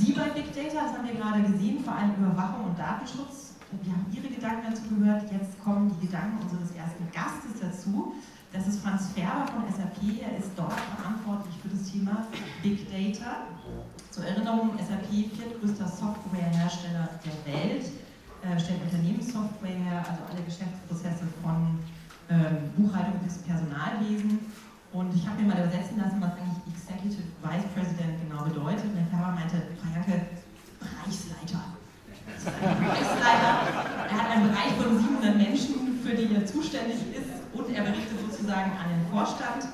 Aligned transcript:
Sie 0.00 0.12
bei 0.12 0.30
Big 0.30 0.48
Data? 0.54 0.88
Das 0.88 0.96
haben 0.96 1.06
wir 1.06 1.14
gerade 1.14 1.42
gesehen, 1.42 1.84
vor 1.84 1.94
allem 1.94 2.14
Überwachung 2.16 2.72
und 2.72 2.78
Datenschutz. 2.78 3.52
Wir 3.84 3.92
haben 3.92 4.06
Ihre 4.10 4.32
Gedanken 4.32 4.72
dazu 4.72 4.82
gehört. 4.96 5.30
Jetzt 5.30 5.60
kommen 5.62 5.92
die 6.00 6.06
Gedanken 6.06 6.40
unseres 6.40 6.72
ersten 6.72 7.04
Gastes 7.12 7.60
dazu. 7.60 8.14
Das 8.50 8.66
ist 8.66 8.80
Franz 8.80 9.12
Färber 9.14 9.44
von 9.52 9.68
SAP. 9.68 10.24
Er 10.24 10.38
ist 10.38 10.56
dort 10.56 10.72
verantwortlich 10.96 11.54
für 11.60 11.68
das 11.68 11.84
Thema 11.92 12.26
Big 12.62 12.88
Data. 12.88 13.44
Zur 14.10 14.24
Erinnerung, 14.24 14.70
SAP, 14.80 15.36
viertgrößter 15.36 15.86
Softwarehersteller 15.86 17.20
der 17.20 17.36
Welt, 17.44 17.84
äh, 18.40 18.58
stellt 18.58 18.80
Unternehmenssoftware 18.80 19.84
her, 19.84 19.98
also 20.00 20.24
alle 20.32 20.42
Geschäftsprozesse 20.48 21.28
von 21.44 21.78
ähm, 22.32 22.72
Buchhaltung 22.74 23.20
bis 23.20 23.36
Personalwesen. 23.44 24.40
Und 24.92 25.14
ich 25.14 25.26
habe 25.26 25.40
mir 25.40 25.54
mal 25.54 25.62
übersetzen 25.62 25.98
lassen, 25.98 26.20
was 26.20 26.32
eigentlich 26.34 26.66
Executive 26.74 27.22
Vice 27.42 27.68
President 27.74 28.18
genau 28.26 28.42
bedeutet. 28.42 28.84
Und 28.90 28.96
der 28.96 29.06
Färber 29.06 29.32
meinte, 29.38 29.62
Frau 29.78 29.86
Janke, 29.94 30.26
Bereichsleiter. 30.82 31.62
Bereichsleiter. 32.42 33.52
Er 34.10 34.16
hat 34.18 34.30
einen 34.30 34.50
Bereich 34.50 34.72
von 34.74 34.98
700 34.98 35.36
Menschen, 35.36 36.00
für 36.02 36.14
die 36.14 36.34
er 36.34 36.44
zuständig 36.44 36.98
ist 37.14 37.30
und 37.52 37.70
er 37.70 37.82
berichtet 37.82 38.18
sozusagen 38.18 38.72
an 38.72 38.90
den 38.90 39.06
Vorstand. 39.12 39.68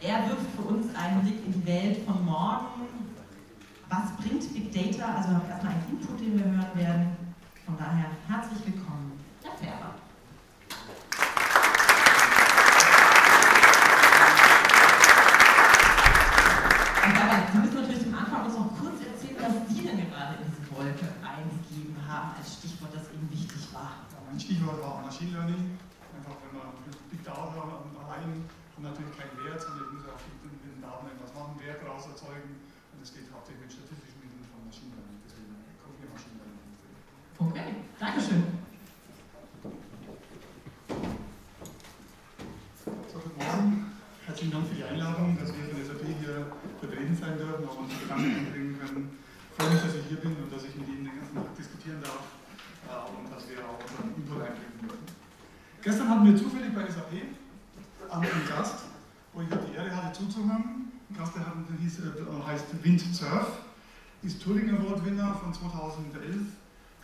Er 0.00 0.28
wirft 0.28 0.46
für 0.54 0.62
uns 0.62 0.94
einen 0.94 1.22
Blick 1.22 1.44
in 1.44 1.52
die 1.52 1.66
Welt 1.66 2.06
von 2.06 2.24
morgen. 2.24 2.86
Was 3.88 4.14
bringt 4.22 4.54
Big 4.54 4.70
Data? 4.72 5.16
Also 5.16 5.30
haben 5.30 5.42
wir 5.42 5.50
erstmal 5.50 5.72
einen 5.74 5.88
Input, 5.90 6.20
den 6.20 6.38
wir 6.38 6.44
hören 6.44 6.70
werden. 6.74 7.16
Von 7.66 7.76
daher 7.76 8.06
herzlich 8.28 8.64
willkommen, 8.66 9.18
Herr 9.42 9.56
Färber. 9.58 9.94
Sie 17.52 17.58
müssen 17.58 17.74
natürlich 17.74 18.02
zum 18.02 18.14
Anfang 18.14 18.46
uns 18.46 18.54
noch 18.54 18.70
kurz 18.78 19.02
erzählen, 19.02 19.36
was 19.42 19.74
Sie 19.74 19.82
denn 19.82 19.98
gerade 20.08 20.38
in 20.38 20.46
diese 20.46 20.70
Wolke 20.70 21.06
eingegeben 21.18 21.96
haben 22.06 22.30
als 22.38 22.54
Stichwort, 22.54 22.94
das 22.94 23.10
Ihnen 23.12 23.28
wichtig 23.30 23.74
war. 23.74 24.06
Ja, 24.12 24.18
mein 24.30 24.38
Stichwort 24.38 24.80
war 24.80 25.02
Machine 25.02 25.32
Learning. 25.32 25.78
Big 26.50 27.22
Data 27.22 27.46
allein 27.46 28.42
haben 28.74 28.82
natürlich 28.82 29.14
keinen 29.14 29.38
Wert, 29.46 29.62
sondern 29.62 29.86
ich 29.86 29.92
muss 29.94 30.10
auch 30.10 30.18
mit 30.42 30.58
den 30.66 30.82
Daten 30.82 31.06
etwas 31.06 31.30
machen, 31.30 31.54
Wert 31.62 31.78
daraus 31.78 32.10
erzeugen. 32.10 32.58
Und 32.90 32.98
das 32.98 33.14
geht 33.14 33.30
hauptsächlich 33.30 33.70
mit 33.70 33.70
statistischen 33.70 34.18
Mitteln 34.18 34.42
von 34.50 34.66
Learning. 34.66 35.22
Deswegen 35.22 35.54
kommt 35.78 35.94
hier 36.02 36.10
Machine 36.10 36.42
Learning. 36.42 36.58
Okay, 37.38 37.68
Dankeschön. 38.02 38.42
So, 42.82 43.16
guten 43.22 43.38
Morgen. 43.38 43.94
Herzlichen 44.26 44.50
Dank 44.50 44.66
für 44.66 44.74
die 44.74 44.86
Einladung, 44.90 45.38
dass 45.38 45.54
wir 45.54 45.70
von 45.70 45.78
SAP 45.78 46.02
hier 46.18 46.50
vertreten 46.82 47.14
sein 47.14 47.38
dürfen, 47.38 47.62
auch 47.62 47.78
unsere 47.78 48.00
Gedanken 48.00 48.26
einbringen 48.26 48.74
können. 48.74 49.18
Ich 49.22 49.54
freue 49.54 49.70
mich, 49.70 49.82
dass 49.86 49.94
ich 49.94 50.06
hier 50.10 50.18
bin 50.18 50.34
und 50.34 50.50
dass 50.50 50.66
ich 50.66 50.74
mit 50.74 50.88
Ihnen 50.90 51.06
den 51.06 51.14
ganzen 51.14 51.34
Tag 51.38 51.54
diskutieren 51.54 52.02
darf 52.02 52.26
äh, 52.90 53.06
und 53.06 53.30
dass 53.30 53.46
wir 53.46 53.62
auch 53.62 53.78
unseren 53.78 54.18
Input 54.18 54.42
einbringen 54.42 54.82
dürfen. 54.82 55.09
Gestern 55.82 56.08
hatten 56.10 56.26
wir 56.26 56.36
zufällig 56.36 56.74
bei 56.74 56.86
SAP 56.86 57.12
einen 58.10 58.48
Gast, 58.48 58.84
wo 59.32 59.40
ich 59.40 59.48
die 59.48 59.76
Ehre 59.76 59.96
hatte 59.96 60.18
zuzuhören. 60.18 60.92
Ein 61.08 61.16
Gast, 61.16 61.32
der 61.36 61.44
hieß, 61.80 62.00
äh, 62.00 62.46
heißt 62.46 62.66
Windsurf, 62.82 63.60
ist 64.22 64.42
Turing 64.42 64.68
Award-Winner 64.76 65.34
von 65.34 65.54
2011 65.54 66.36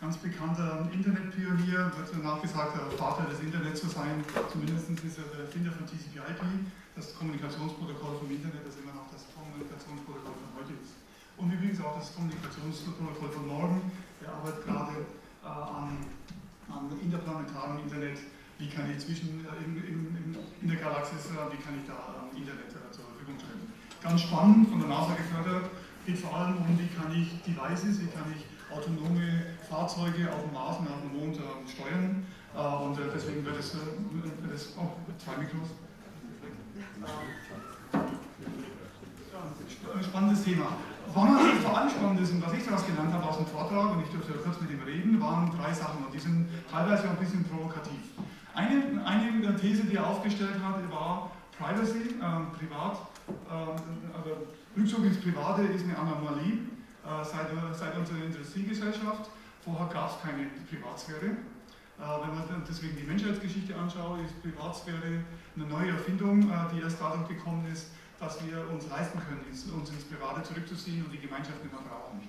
ganz 0.00 0.18
bekannter 0.18 0.86
Internetpionier, 0.92 1.90
wird 1.96 2.22
nachgesagt, 2.22 2.76
der 2.76 2.84
Vater 2.98 3.24
des 3.30 3.40
Internets 3.40 3.80
zu 3.80 3.88
sein. 3.88 4.22
Zumindest 4.52 4.90
ist 4.90 5.18
er 5.18 5.24
der 5.32 5.48
Erfinder 5.48 5.72
von 5.72 5.86
TCP/IP, 5.86 6.44
das 6.94 7.16
Kommunikationsprotokoll 7.16 8.20
vom 8.20 8.30
Internet, 8.30 8.60
das 8.60 8.76
immer 8.76 8.92
noch 8.92 9.08
das 9.08 9.24
Kommunikationsprotokoll 9.32 10.36
von 10.36 10.50
heute 10.60 10.76
ist. 10.76 11.00
Und 11.40 11.48
übrigens 11.48 11.80
auch 11.80 11.96
das 11.96 12.14
Kommunikationsprotokoll 12.14 13.30
von 13.32 13.46
morgen. 13.48 13.90
Er 14.20 14.36
arbeitet 14.36 14.64
gerade 14.68 14.92
äh, 15.40 15.48
an, 15.48 15.96
an 16.68 16.92
interplanetarem 17.00 17.80
Internet. 17.80 18.20
Wie 18.58 18.68
kann 18.68 18.90
ich 18.90 19.04
zwischen 19.04 19.44
äh, 19.44 19.64
in, 19.64 19.76
in, 19.76 20.36
in, 20.62 20.68
der 20.68 20.78
Galaxis, 20.78 21.28
äh, 21.28 21.52
wie 21.52 21.60
kann 21.60 21.76
ich 21.76 21.84
da 21.86 22.24
Internet 22.32 22.72
äh, 22.72 22.90
zur 22.90 23.04
Verfügung 23.12 23.36
stellen? 23.36 23.68
Ganz 24.02 24.22
spannend, 24.22 24.70
von 24.70 24.80
der 24.80 24.88
NASA 24.88 25.12
gefördert, 25.12 25.68
geht 26.06 26.18
vor 26.18 26.34
allem 26.34 26.56
um, 26.56 26.78
wie 26.78 26.88
kann 26.88 27.12
ich 27.12 27.36
Devices, 27.44 28.00
wie 28.00 28.08
kann 28.08 28.32
ich 28.32 28.46
autonome 28.72 29.56
Fahrzeuge 29.68 30.32
auf 30.32 30.42
dem 30.42 30.52
Mars 30.54 30.78
und 30.78 30.88
auf 30.88 31.02
dem 31.04 31.20
Mond 31.20 31.36
äh, 31.36 31.68
steuern. 31.68 32.24
Und 32.56 32.96
deswegen 33.14 33.44
wird 33.44 33.58
es, 33.58 33.74
wird 33.74 34.68
oh, 34.78 34.88
zwei 35.22 35.36
Mikros. 35.36 35.76
Spannendes 40.02 40.42
Thema. 40.42 40.68
Was 41.12 41.62
vor 41.62 41.76
allem 41.76 41.90
spannend 41.90 42.20
ist 42.20 42.32
und 42.32 42.46
was 42.46 42.54
ich 42.54 42.64
daraus 42.64 42.86
gelernt 42.86 43.12
habe 43.12 43.24
aus 43.24 43.36
dem 43.36 43.46
Vortrag, 43.46 43.92
und 43.92 44.04
ich 44.04 44.08
durfte 44.08 44.32
kurz 44.32 44.58
mit 44.62 44.70
ihm 44.70 44.82
reden, 44.82 45.20
waren 45.20 45.50
drei 45.50 45.72
Sachen 45.74 46.06
und 46.06 46.14
die 46.14 46.18
sind 46.18 46.48
teilweise 46.70 47.04
auch 47.04 47.10
ein 47.10 47.16
bisschen 47.16 47.44
provokativ. 47.44 48.00
Eine, 48.56 49.04
eine 49.04 49.54
These, 49.56 49.84
die 49.84 49.96
er 49.96 50.06
aufgestellt 50.06 50.56
hat, 50.64 50.90
war 50.90 51.30
Privacy, 51.58 52.16
äh, 52.16 52.56
Privat, 52.56 52.96
äh, 53.28 54.16
also 54.16 54.46
Rückzug 54.74 55.04
ins 55.04 55.20
Private 55.20 55.62
ist 55.64 55.84
eine 55.84 55.98
Anomalie 55.98 56.64
äh, 57.04 57.22
seit, 57.22 57.48
seit 57.76 57.98
unserer 57.98 58.24
Industriegesellschaft. 58.24 59.28
Vorher 59.62 59.86
gab 59.88 60.10
es 60.10 60.22
keine 60.22 60.46
Privatsphäre. 60.70 61.26
Äh, 61.26 62.00
wenn 62.00 62.34
man 62.34 62.64
deswegen 62.66 62.96
die 62.96 63.04
Menschheitsgeschichte 63.04 63.76
anschaut, 63.76 64.20
ist 64.24 64.40
Privatsphäre 64.40 65.20
eine 65.54 65.66
neue 65.66 65.90
Erfindung, 65.90 66.48
äh, 66.48 66.54
die 66.74 66.80
erst 66.80 66.98
dadurch 66.98 67.28
gekommen 67.28 67.66
ist, 67.70 67.90
dass 68.18 68.38
wir 68.46 68.70
uns 68.72 68.88
leisten 68.88 69.20
können, 69.20 69.44
uns 69.50 69.90
ins 69.90 70.04
Private 70.04 70.42
zurückzuziehen 70.42 71.04
und 71.04 71.12
die 71.12 71.20
Gemeinschaft 71.20 71.62
nicht 71.62 71.74
brauchen. 71.74 72.26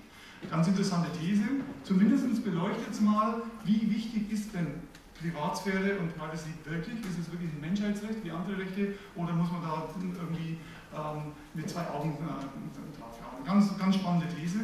Ganz 0.50 0.68
interessante 0.68 1.08
These. 1.18 1.42
Zumindest 1.84 2.44
beleuchtet 2.44 2.92
es 2.92 3.00
mal, 3.00 3.40
wie 3.64 3.90
wichtig 3.90 4.30
ist 4.30 4.52
denn 4.54 4.74
Privatsphäre 5.20 5.98
und 5.98 6.16
Privacy 6.16 6.54
wirklich? 6.64 7.00
Ist 7.00 7.18
es 7.18 7.32
wirklich 7.32 7.50
ein 7.52 7.60
Menschheitsrecht 7.60 8.22
wie 8.24 8.30
andere 8.30 8.58
Rechte 8.58 8.94
oder 9.16 9.32
muss 9.32 9.50
man 9.50 9.62
da 9.62 9.88
irgendwie 9.98 10.58
ähm, 10.94 11.34
mit 11.54 11.68
zwei 11.68 11.86
Augen 11.90 12.14
äh, 12.14 12.98
drauf 12.98 13.18
haben? 13.22 13.44
Ganz, 13.44 13.76
ganz 13.76 13.96
spannende 13.96 14.26
These. 14.28 14.60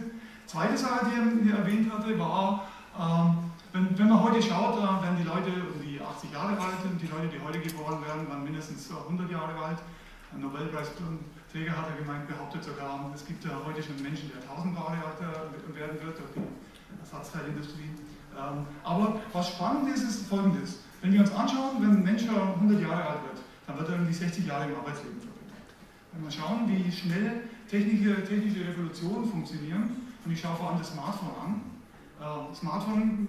Zweite 0.47 0.76
Sache, 0.78 1.06
die 1.10 1.50
er, 1.50 1.59
erwähnt 1.59 1.92
hatte, 1.92 2.19
war, 2.19 2.69
ähm, 2.98 3.50
wenn, 3.72 3.98
wenn, 3.98 4.09
man 4.09 4.22
heute 4.22 4.41
schaut, 4.41 4.78
äh, 4.78 5.03
werden 5.03 5.19
die 5.19 5.26
Leute 5.26 5.50
um 5.50 5.82
die 5.82 6.00
80 6.00 6.32
Jahre 6.32 6.54
alt 6.54 6.84
und 6.84 7.00
die 7.03 7.09
Leute, 7.09 7.26
die 7.26 7.41
heute 7.42 7.59
geboren 7.59 7.98
werden, 8.06 8.28
werden 8.28 8.44
mindestens 8.44 8.91
100 8.91 9.31
Jahre 9.31 9.54
alt. 9.59 9.78
Ein 10.32 10.41
Nobelpreisträger 10.41 11.75
hat 11.75 11.91
er 11.91 11.97
gemeint, 11.98 12.26
behauptet 12.26 12.62
sogar, 12.62 13.10
es 13.15 13.25
gibt 13.25 13.44
ja 13.44 13.50
heute 13.65 13.82
schon 13.82 13.94
Menschen, 14.03 14.31
die 14.31 14.38
1000 14.48 14.75
Jahre 14.75 14.98
alt 14.98 15.19
werden 15.75 15.98
wird 16.03 16.19
durch 16.19 16.31
die 16.34 17.00
Ersatzteilindustrie. 17.00 17.91
Ähm, 18.37 18.67
aber 18.83 19.21
was 19.33 19.49
spannend 19.49 19.95
ist, 19.95 20.03
ist 20.03 20.27
folgendes. 20.28 20.78
Wenn 21.00 21.12
wir 21.12 21.21
uns 21.21 21.33
anschauen, 21.33 21.77
wenn 21.81 21.91
ein 21.91 22.03
Mensch 22.03 22.22
100 22.28 22.81
Jahre 22.81 23.09
alt 23.09 23.22
wird, 23.22 23.43
dann 23.67 23.78
wird 23.78 23.89
er 23.89 23.95
irgendwie 23.97 24.15
60 24.15 24.47
Jahre 24.47 24.65
im 24.71 24.77
Arbeitsleben 24.77 25.21
verbringen. 25.21 25.53
Wenn 26.12 26.25
wir 26.25 26.31
schauen, 26.31 26.69
wie 26.69 26.91
schnell 26.91 27.43
technische, 27.69 28.25
technische 28.25 28.69
Revolutionen 28.69 29.28
funktionieren, 29.28 29.91
und 30.25 30.33
ich 30.33 30.41
schaue 30.41 30.56
vor 30.56 30.71
allem 30.71 30.78
das 30.78 30.91
Smartphone 30.91 31.31
an. 31.43 31.61
Äh, 32.21 32.55
Smartphone, 32.55 33.28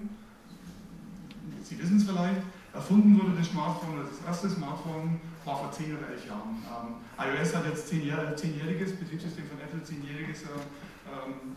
Sie 1.62 1.80
wissen 1.80 1.98
es 1.98 2.04
vielleicht, 2.04 2.42
erfunden 2.74 3.20
wurde 3.20 3.38
das 3.38 3.48
Smartphone, 3.48 3.98
das 3.98 4.26
erste 4.26 4.50
Smartphone 4.50 5.20
war 5.44 5.58
vor 5.58 5.72
10 5.72 5.98
oder 5.98 6.10
11 6.10 6.28
Jahren. 6.28 6.64
Ähm, 6.64 6.96
iOS 7.18 7.56
hat 7.56 7.66
jetzt 7.66 7.92
10-jähriges, 7.92 8.96
Betriebssystem 8.98 9.46
von 9.48 9.60
Apple 9.60 9.82
10-jähriges 9.82 10.44
äh, 10.44 10.62
ähm, 11.10 11.56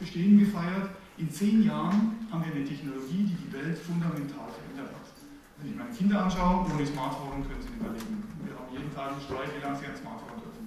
Bestehen 0.00 0.38
gefeiert. 0.38 0.90
In 1.18 1.30
10 1.30 1.64
Jahren 1.64 2.26
haben 2.30 2.44
wir 2.44 2.54
eine 2.54 2.64
Technologie, 2.64 3.26
die 3.26 3.34
die 3.34 3.52
Welt 3.52 3.78
fundamental 3.78 4.48
verändert 4.54 4.94
hat. 4.94 5.06
Wenn 5.58 5.70
ich 5.70 5.76
meine 5.76 5.90
Kinder 5.90 6.22
anschaue, 6.22 6.66
ohne 6.70 6.86
Smartphone 6.86 7.42
können 7.42 7.60
sie 7.60 7.74
nicht 7.74 7.80
überleben. 7.82 8.22
Wir 8.46 8.54
haben 8.54 8.70
jeden 8.70 8.94
Tag 8.94 9.12
einen 9.12 9.20
Streit, 9.20 9.50
wie 9.50 9.62
lange 9.62 9.76
sie 9.76 9.86
ein 9.86 9.98
Smartphone 9.98 10.38
dürfen. 10.38 10.58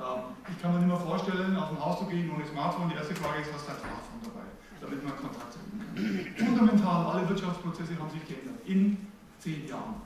Ähm, 0.00 0.32
ich 0.48 0.56
kann 0.62 0.72
mir 0.72 0.78
nicht 0.80 0.88
mehr 0.88 0.96
vorstellen, 0.96 1.56
aus 1.56 1.68
dem 1.68 1.80
Haus 1.84 1.98
zu 2.00 2.06
gehen 2.06 2.30
ohne 2.32 2.46
Smartphone. 2.46 2.88
Die 2.88 2.96
erste 2.96 3.14
Frage 3.20 3.44
ist, 3.44 3.52
was 3.52 3.60
ist 3.60 3.68
dein 3.68 3.80
Smartphone 3.84 4.20
dabei, 4.24 4.46
damit 4.80 5.04
man 5.04 5.12
Kontakt 5.12 5.52
halten 5.52 5.76
kann. 5.76 6.46
Fundamental, 6.46 7.00
alle 7.12 7.28
Wirtschaftsprozesse 7.28 7.98
haben 8.00 8.08
sich 8.08 8.24
geändert. 8.24 8.56
In 8.64 8.96
zehn 9.38 9.68
Jahren. 9.68 10.00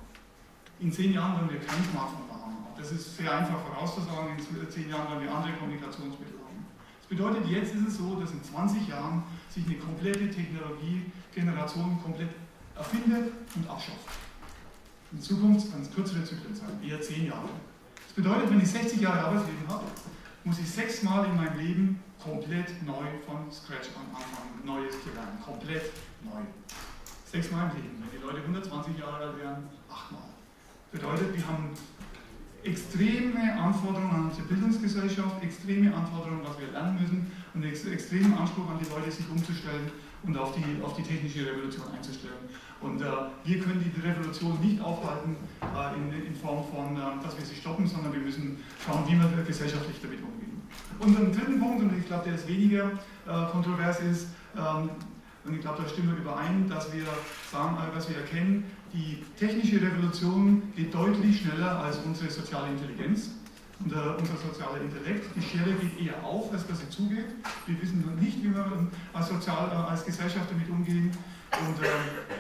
In 0.81 0.91
zehn 0.91 1.15
Jahren 1.15 1.39
werden 1.39 1.51
wir 1.55 1.63
kein 1.63 1.79
Smartphone 1.95 2.27
mehr 2.27 2.41
haben. 2.43 2.59
Das 2.75 2.91
ist 2.91 3.17
sehr 3.17 3.31
einfach 3.31 3.63
vorauszusagen. 3.71 4.35
In 4.35 4.71
zehn 4.71 4.91
Jahren 4.91 5.07
werden 5.15 5.23
wir 5.23 5.31
andere 5.31 5.55
Kommunikationsmittel 5.63 6.43
haben. 6.43 6.67
Bedeutet, 7.17 7.47
jetzt 7.47 7.75
ist 7.77 7.87
es 7.87 7.99
so, 7.99 8.17
dass 8.17 8.33
in 8.33 8.43
20 8.43 8.89
Jahren 8.89 9.23
sich 9.49 9.65
eine 9.67 9.77
komplette 9.77 10.29
Technologiegeneration 10.29 12.03
komplett 12.03 12.31
erfindet 12.75 13.33
und 13.55 13.71
abschafft. 13.71 14.09
In 15.13 15.21
Zukunft 15.21 15.71
kann 15.71 15.83
es 15.83 15.95
kürzere 15.95 16.25
Zyklen 16.25 16.57
sein, 16.57 16.83
eher 16.83 17.01
zehn 17.01 17.27
Jahre. 17.27 17.49
Das 18.05 18.15
bedeutet, 18.17 18.51
wenn 18.51 18.61
ich 18.61 18.69
60 18.69 19.01
Jahre 19.01 19.27
Arbeitsleben 19.27 19.69
habe, 19.69 19.85
muss 20.43 20.59
ich 20.59 20.69
sechsmal 20.69 21.27
in 21.27 21.37
meinem 21.37 21.57
Leben 21.57 22.01
komplett 22.21 22.83
neu 22.85 23.07
von 23.25 23.47
Scratch 23.53 23.91
anfangen, 23.95 24.65
Neues 24.65 24.95
zu 25.05 25.11
lernen. 25.15 25.39
Komplett 25.41 25.93
neu. 26.25 26.43
Sechsmal 27.31 27.71
im 27.71 27.77
Leben. 27.77 28.03
Wenn 28.03 28.19
die 28.19 28.27
Leute 28.27 28.39
120 28.39 28.99
Jahre 28.99 29.27
alt 29.27 29.39
wären, 29.39 29.69
achtmal. 29.89 30.23
Bedeutet, 30.91 31.37
wir 31.37 31.47
haben 31.47 31.71
extreme 32.65 33.53
Anforderungen 33.61 34.11
an 34.11 34.25
unsere 34.27 34.47
Bildungsgesellschaft. 34.49 35.43
Extreme 35.43 35.95
Anforderungen, 35.95 36.41
was 36.45 36.59
wir 36.59 36.69
lernen 36.73 37.01
müssen 37.01 37.31
und 37.55 37.63
einen 37.63 37.73
extremen 37.73 38.35
Anspruch 38.35 38.69
an 38.71 38.79
die 38.83 38.89
Leute, 38.91 39.11
sich 39.11 39.29
umzustellen 39.29 39.91
und 40.23 40.37
auf 40.37 40.55
die, 40.55 40.83
auf 40.83 40.95
die 40.97 41.03
technische 41.03 41.47
Revolution 41.47 41.85
einzustellen. 41.95 42.49
Und 42.81 43.01
äh, 43.01 43.05
wir 43.45 43.61
können 43.61 43.81
die 43.85 44.01
Revolution 44.01 44.59
nicht 44.61 44.81
aufhalten 44.81 45.37
äh, 45.63 45.97
in, 45.97 46.27
in, 46.27 46.35
Form 46.35 46.65
von, 46.71 46.97
äh, 46.97 47.23
dass 47.23 47.37
wir 47.39 47.45
sie 47.45 47.55
stoppen, 47.55 47.87
sondern 47.87 48.13
wir 48.13 48.21
müssen 48.21 48.59
schauen, 48.85 49.05
wie 49.07 49.13
wir 49.13 49.45
gesellschaftlich 49.45 49.97
damit 50.03 50.19
umgehen. 50.23 50.61
Und 50.99 51.19
ein 51.19 51.33
dritten 51.33 51.61
Punkt, 51.61 51.83
und 51.83 51.99
ich 51.99 52.07
glaube, 52.07 52.25
der 52.25 52.35
ist 52.35 52.49
weniger 52.49 52.93
äh, 53.27 53.51
kontrovers, 53.51 54.01
ist, 54.01 54.29
ähm, 54.57 54.91
und 55.45 55.55
ich 55.55 55.61
glaube, 55.61 55.83
da 55.83 55.89
stimmen 55.89 56.13
wir 56.13 56.23
überein, 56.23 56.69
dass 56.69 56.93
wir 56.93 57.05
sagen, 57.51 57.77
äh, 57.77 57.95
dass 57.95 58.09
wir 58.09 58.17
erkennen, 58.17 58.65
die 58.95 59.25
technische 59.37 59.83
Revolution 59.83 60.63
geht 60.77 60.95
deutlich 60.95 61.41
schneller 61.41 61.81
als 61.81 61.99
unsere 62.07 62.31
soziale 62.31 62.69
Intelligenz 62.69 63.31
und 63.81 63.91
äh, 63.91 63.97
unser 63.97 64.37
sozialer 64.37 64.81
Intellekt. 64.81 65.27
Die 65.35 65.43
Schere 65.43 65.73
geht 65.73 66.01
eher 66.01 66.23
auf, 66.25 66.53
als 66.53 66.65
dass 66.69 66.79
sie 66.79 66.89
zugeht. 66.89 67.27
Wir 67.67 67.83
wissen 67.83 68.05
nicht, 68.21 68.43
wie 68.43 68.55
wir 68.55 68.65
als, 69.13 69.29
Sozial, 69.29 69.69
äh, 69.73 69.91
als 69.91 70.05
Gesellschaft 70.05 70.49
damit 70.49 70.71
umgehen. 70.71 71.11
Und 71.51 71.83
äh, 71.83 71.91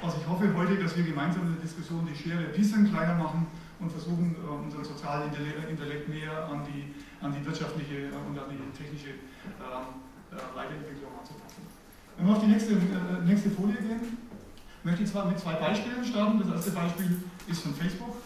also 0.00 0.16
ich 0.20 0.28
hoffe 0.28 0.46
heute, 0.54 0.76
dass 0.76 0.96
wir 0.96 1.02
gemeinsam 1.02 1.42
in 1.42 1.54
der 1.54 1.62
Diskussion 1.62 2.06
die 2.06 2.14
Schere 2.14 2.38
ein 2.38 2.52
bisschen 2.52 2.88
kleiner 2.88 3.16
machen 3.16 3.48
und 3.80 3.90
versuchen, 3.90 4.36
äh, 4.38 4.64
unseren 4.64 4.84
sozialen 4.84 5.30
Intellekt 5.68 6.08
mehr 6.08 6.46
an 6.46 6.62
die, 6.62 6.94
an 7.20 7.34
die 7.34 7.44
wirtschaftliche 7.44 8.14
äh, 8.14 8.28
und 8.30 8.38
an 8.38 8.46
die 8.50 8.78
technische 8.78 9.10
äh, 9.10 10.36
Weiterentwicklung 10.54 11.10
anzupassen. 11.18 11.66
Wenn 12.16 12.26
wir 12.26 12.32
auf 12.36 12.42
die 12.42 12.50
nächste, 12.50 12.74
nächste 13.26 13.50
Folie 13.50 13.74
gehen, 13.74 14.18
möchte 14.84 15.02
ich 15.02 15.10
zwar 15.10 15.24
mit 15.26 15.38
zwei 15.40 15.54
Beispielen 15.54 16.04
starten. 16.04 16.38
Das 16.38 16.48
erste 16.50 16.70
Beispiel 16.72 17.22
ist 17.46 17.62
von 17.62 17.74
Facebook. 17.74 18.16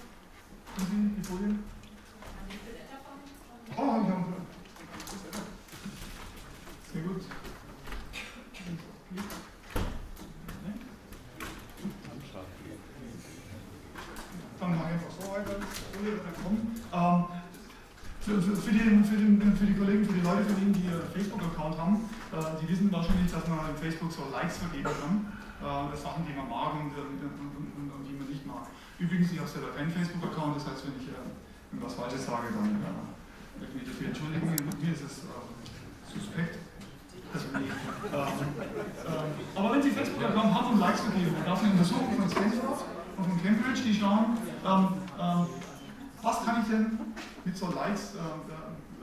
Die 0.77 1.27
Folie. 1.27 1.55
Oh, 3.77 4.03
ich 4.03 4.11
habe. 4.11 4.25
Sehr 6.93 7.03
gut. 7.03 7.23
Dann 14.61 14.77
mache 14.77 14.87
ich 14.89 14.93
einfach 14.93 15.11
so 15.21 15.33
weiter. 15.33 15.57
Ähm, 16.93 17.25
für, 18.21 18.43
für, 18.43 18.57
für, 18.57 18.71
die, 18.73 18.79
für, 18.79 19.17
den, 19.17 19.57
für 19.57 19.67
die 19.67 19.75
Kollegen, 19.75 20.05
für 20.05 20.13
die 20.13 20.21
Leute 20.21 20.45
von 20.45 20.63
Ihnen, 20.63 20.73
die 20.73 21.19
Facebook-Account 21.19 21.79
haben, 21.79 22.11
äh, 22.33 22.37
wissen 22.69 22.93
wahrscheinlich, 22.93 23.33
dass 23.33 23.49
man 23.49 23.71
in 23.73 23.77
Facebook 23.77 24.13
so 24.13 24.29
Likes 24.31 24.59
vergeben 24.59 24.85
kann. 24.85 25.33
Äh, 25.59 25.97
Sachen, 25.97 26.23
die 26.23 26.37
man 26.37 26.47
mag 26.47 26.71
und, 26.79 26.95
und, 26.95 27.19
und, 27.19 27.91
und, 27.91 28.05
die 28.07 28.15
man 28.15 28.29
nicht 28.29 28.47
mag. 28.47 28.71
Übrigens, 28.99 29.33
ich 29.33 29.39
habe 29.41 29.49
selber 29.49 29.75
keinen 29.75 29.91
Facebook-Account, 29.91 30.55
das 30.55 30.71
heißt, 30.71 30.87
wenn 30.87 30.95
ich 31.03 31.11
äh, 31.11 31.19
was 31.83 31.95
Falsches 31.95 32.27
sage, 32.27 32.55
dann 32.55 32.79
äh, 32.79 33.67
ich 33.67 33.75
mich 33.75 33.85
dafür 33.91 34.07
entschuldigen. 34.15 34.55
Mir 34.55 34.93
ist 34.95 35.03
es 35.03 35.27
äh, 35.27 36.15
suspekt. 36.15 36.63
Also, 37.35 37.47
nee. 37.59 37.69
ähm, 37.69 39.31
aber 39.55 39.73
wenn 39.73 39.83
Sie 39.83 39.91
Facebook-Account 39.91 40.55
haben 40.55 40.73
und 40.75 40.81
Likes 40.81 41.01
vergeben, 41.01 41.35
dann 41.35 41.45
darf 41.45 41.61
man 41.61 41.73
untersuchen 41.73 42.17
von 42.17 42.31
Stanford 42.31 42.85
und 43.19 43.25
von 43.27 43.43
Cambridge, 43.43 43.83
die 43.83 43.95
schauen, 43.95 44.39
ähm, 44.65 44.89
ähm, 45.19 45.47
was 46.23 46.45
kann 46.45 46.63
ich 46.63 46.69
denn 46.71 46.99
mit 47.45 47.57
so 47.57 47.67
Likes, 47.73 48.15
äh, 48.15 48.19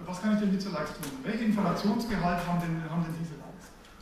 was 0.07 0.21
kann 0.21 0.33
ich 0.33 0.39
denn 0.39 0.51
mit 0.51 0.61
so 0.61 0.71
Likes 0.71 0.93
tun? 0.93 1.11
Welche 1.23 1.43
Informationsgehalt 1.45 2.47
haben 2.47 2.59
denn, 2.61 2.81
haben 2.89 3.03
denn 3.03 3.13
diese 3.19 3.35
Likes? 3.35 3.44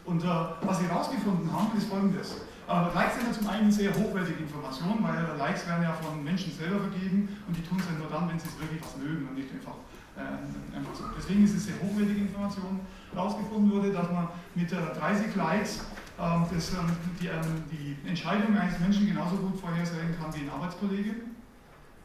Und 0.06 0.24
äh, 0.24 0.28
was 0.62 0.80
sie 0.80 0.88
herausgefunden 0.88 1.52
haben, 1.52 1.78
ist 1.78 1.88
folgendes. 1.88 2.42
Äh, 2.68 2.94
Likes 2.94 3.16
sind 3.16 3.28
ja 3.28 3.34
zum 3.34 3.48
einen 3.50 3.72
sehr 3.72 3.92
hochwertige 3.94 4.40
Informationen, 4.40 5.04
weil 5.04 5.38
Likes 5.38 5.68
werden 5.68 5.84
ja 5.84 5.94
von 5.94 6.24
Menschen 6.24 6.52
selber 6.52 6.80
vergeben 6.80 7.30
und 7.48 7.56
die 7.56 7.62
tun 7.62 7.78
es 7.80 7.86
ja 7.86 8.00
nur 8.00 8.10
dann, 8.10 8.30
wenn 8.30 8.40
sie 8.40 8.48
es 8.48 8.60
wirklich 8.60 8.82
was 8.82 8.98
mögen 8.98 9.28
und 9.28 9.36
nicht 9.36 9.52
einfach 9.52 9.76
äh, 10.16 10.78
einfach 10.78 10.96
so. 10.96 11.04
Deswegen 11.18 11.44
ist 11.44 11.56
es 11.56 11.66
sehr 11.66 11.76
hochwertige 11.82 12.22
Information. 12.22 12.80
Herausgefunden 13.14 13.72
wurde, 13.72 13.92
dass 13.92 14.10
man 14.12 14.28
mit 14.56 14.72
30 14.72 15.36
Likes 15.36 15.82
ähm, 16.20 16.46
das, 16.54 16.74
ähm, 16.74 16.92
die, 17.20 17.28
ähm, 17.28 17.64
die, 17.72 18.08
Entscheidung 18.08 18.58
eines 18.58 18.80
Menschen 18.80 19.08
genauso 19.08 19.38
gut 19.38 19.60
vorhersagen 19.60 20.16
kann 20.20 20.34
wie 20.36 20.42
ein 20.42 20.50
Arbeitskollege. 20.50 21.16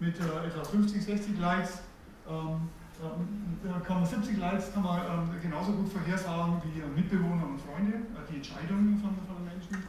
Mit 0.01 0.19
äh, 0.21 0.47
etwa 0.47 0.65
50, 0.65 1.05
60 1.05 1.39
Likes 1.39 1.83
kann 3.87 3.97
man 3.97 4.07
70 4.07 4.39
Likes 4.39 4.73
kann 4.73 4.83
man 4.83 5.41
genauso 5.41 5.73
gut 5.73 5.89
vorhersagen 5.89 6.61
wie 6.65 6.83
Mitbewohner 7.01 7.47
und 7.47 7.61
Freunde, 7.61 7.95
äh, 7.95 8.27
die 8.31 8.37
Entscheidungen 8.37 8.99
von, 9.01 9.15
den 9.15 9.45
Menschen. 9.45 9.85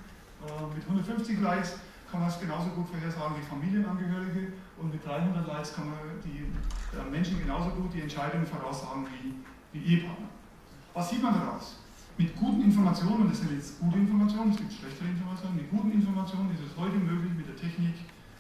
mit 0.75 0.83
150 0.83 1.39
Likes 1.41 1.79
kann 2.11 2.21
man 2.21 2.29
es 2.29 2.39
genauso 2.39 2.69
gut 2.69 2.88
vorhersagen 2.88 3.35
wie 3.38 3.45
Familienangehörige 3.45 4.53
und 4.77 4.91
mit 4.91 5.06
300 5.06 5.47
Likes 5.47 5.73
kann 5.75 5.89
man 5.89 5.97
die 6.23 6.50
äh, 6.97 7.09
Menschen 7.09 7.39
genauso 7.39 7.69
gut 7.69 7.94
die 7.94 8.01
Entscheidungen 8.01 8.45
voraussagen 8.45 9.06
wie, 9.06 9.33
wie 9.73 9.95
Ehepartner. 9.95 10.29
Was 10.94 11.09
sieht 11.09 11.21
man 11.21 11.33
daraus? 11.33 11.77
Mit 12.17 12.35
guten 12.35 12.63
Informationen, 12.63 13.21
und 13.23 13.31
das 13.31 13.39
sind 13.39 13.53
jetzt 13.53 13.79
gute 13.79 13.97
Informationen, 13.97 14.51
es 14.51 14.57
gibt 14.57 14.73
schlechtere 14.73 15.07
Informationen, 15.07 15.56
mit 15.56 15.69
guten 15.69 15.91
Informationen 15.91 16.51
ist 16.51 16.61
es 16.65 16.77
heute 16.77 16.97
möglich, 16.97 17.31
mit 17.38 17.47
der 17.47 17.56
Technik 17.56 17.95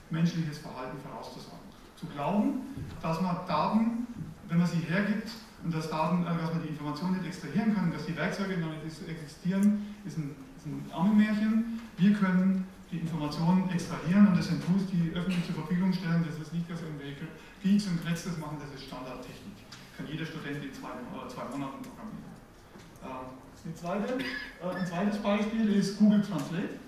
menschliches 0.09 0.57
Verhalten 0.57 0.97
vorauszusagen. 0.99 1.69
Zu 1.95 2.07
glauben, 2.07 2.61
dass 3.01 3.21
man 3.21 3.37
Daten, 3.47 4.07
wenn 4.49 4.57
man 4.57 4.67
sie 4.67 4.79
hergibt, 4.79 5.29
und 5.63 5.73
dass, 5.73 5.89
Daten, 5.89 6.23
äh, 6.23 6.37
dass 6.37 6.53
man 6.53 6.63
die 6.63 6.69
Informationen 6.69 7.17
nicht 7.17 7.27
extrahieren 7.27 7.75
kann, 7.75 7.91
dass 7.91 8.05
die 8.05 8.15
Werkzeuge 8.15 8.57
noch 8.57 8.69
nicht 8.69 8.83
existieren, 9.07 9.95
ist 10.05 10.17
ein, 10.17 10.35
ist 10.55 10.65
ein 10.65 10.85
Armenmärchen. 10.93 11.81
Wir 11.97 12.13
können 12.13 12.65
die 12.91 12.97
Informationen 12.97 13.69
extrahieren 13.69 14.27
und 14.27 14.37
das 14.37 14.47
sind 14.47 14.65
Tools, 14.65 14.83
die 14.87 15.11
öffentlich 15.13 15.45
zur 15.45 15.55
Verfügung 15.55 15.93
stellen. 15.93 16.25
Das 16.25 16.39
ist 16.39 16.53
nicht, 16.53 16.69
dass 16.71 16.81
irgendwelche 16.81 17.27
Geeks 17.61 17.87
und 17.87 18.03
Cracks 18.03 18.23
das 18.25 18.37
machen, 18.37 18.57
das 18.59 18.71
ist 18.73 18.87
Standardtechnik. 18.87 19.57
Kann 19.97 20.07
jeder 20.07 20.25
Student 20.25 20.63
in 20.63 20.73
zwei, 20.73 20.95
äh, 20.95 21.27
zwei 21.27 21.45
Monaten 21.51 21.83
programmieren. 21.83 22.31
Äh, 23.03 23.73
zweite, 23.75 24.15
äh, 24.15 24.75
ein 24.75 24.87
zweites 24.87 25.19
Beispiel 25.19 25.69
ist 25.75 25.99
Google 25.99 26.21
Translate. 26.23 26.79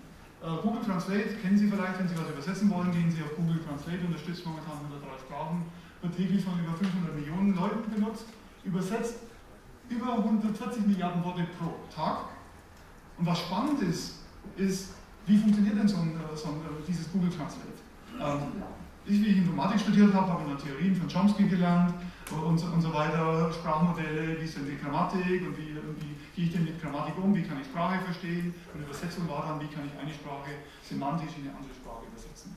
Äh, 0.42 0.62
Google 0.64 0.82
Translate 0.82 1.36
kennen 1.44 1.58
Sie 1.58 1.68
vielleicht, 1.68 2.00
wenn 2.00 2.08
Sie 2.08 2.18
was 2.18 2.30
übersetzen 2.32 2.72
wollen, 2.72 2.92
gehen 2.92 3.12
Sie 3.12 3.22
auf 3.22 3.36
Google 3.36 3.60
Translate, 3.62 4.00
unterstützt 4.08 4.46
momentan 4.46 4.80
103 4.90 5.28
Sprachen, 5.28 5.66
wird 6.02 6.16
täglich 6.16 6.44
von 6.44 6.60
über 6.60 6.74
500 6.74 7.16
Millionen 7.16 7.56
Leuten 7.56 7.92
benutzt, 7.92 8.26
übersetzt 8.64 9.16
über 9.90 10.14
140 10.14 10.86
Milliarden 10.88 11.24
Worte 11.24 11.46
pro 11.60 11.76
Tag. 11.94 12.26
Und 13.18 13.26
was 13.26 13.40
spannend 13.40 13.82
ist, 13.82 14.20
ist, 14.58 14.94
wie 15.28 15.38
funktioniert 15.38 15.78
denn 15.78 15.88
so, 15.88 15.98
ein, 15.98 16.16
äh, 16.16 16.36
so 16.36 16.48
ein, 16.48 16.56
äh, 16.56 16.86
dieses 16.88 17.12
Google 17.12 17.30
Translate? 17.30 17.78
Ähm, 18.20 18.64
ich, 19.06 19.22
wie 19.22 19.28
ich 19.28 19.38
Informatik 19.38 19.80
studiert 19.80 20.14
habe, 20.14 20.32
habe 20.32 20.44
ich 20.56 20.64
Theorien 20.64 20.96
von 20.96 21.08
Chomsky 21.08 21.48
gelernt 21.48 21.94
und, 22.32 22.58
so, 22.58 22.68
und 22.68 22.82
so 22.82 22.94
weiter, 22.94 23.52
Sprachmodelle, 23.52 24.40
wie 24.40 24.46
ist 24.46 24.58
denn 24.58 24.66
die 24.66 24.78
Grammatik 24.78 25.42
und 25.42 25.58
wie, 25.58 25.76
wie 25.76 26.16
gehe 26.36 26.46
ich 26.46 26.52
denn 26.54 26.64
mit 26.64 26.82
Grammatik 26.82 27.18
um, 27.18 27.36
wie 27.36 27.42
kann 27.42 27.60
ich 27.60 27.68
Sprache 27.68 28.00
verstehen 28.06 28.54
und 28.74 28.82
Übersetzung 28.82 29.28
war 29.28 29.46
dann, 29.48 29.60
wie 29.60 29.74
kann 29.74 29.86
ich 29.86 30.00
eine 30.00 30.14
Sprache 30.14 30.52
semantisch 30.88 31.34
in 31.38 31.50
eine 31.50 31.58
andere 31.58 31.74
Sprache 31.74 32.06
übersetzen. 32.06 32.56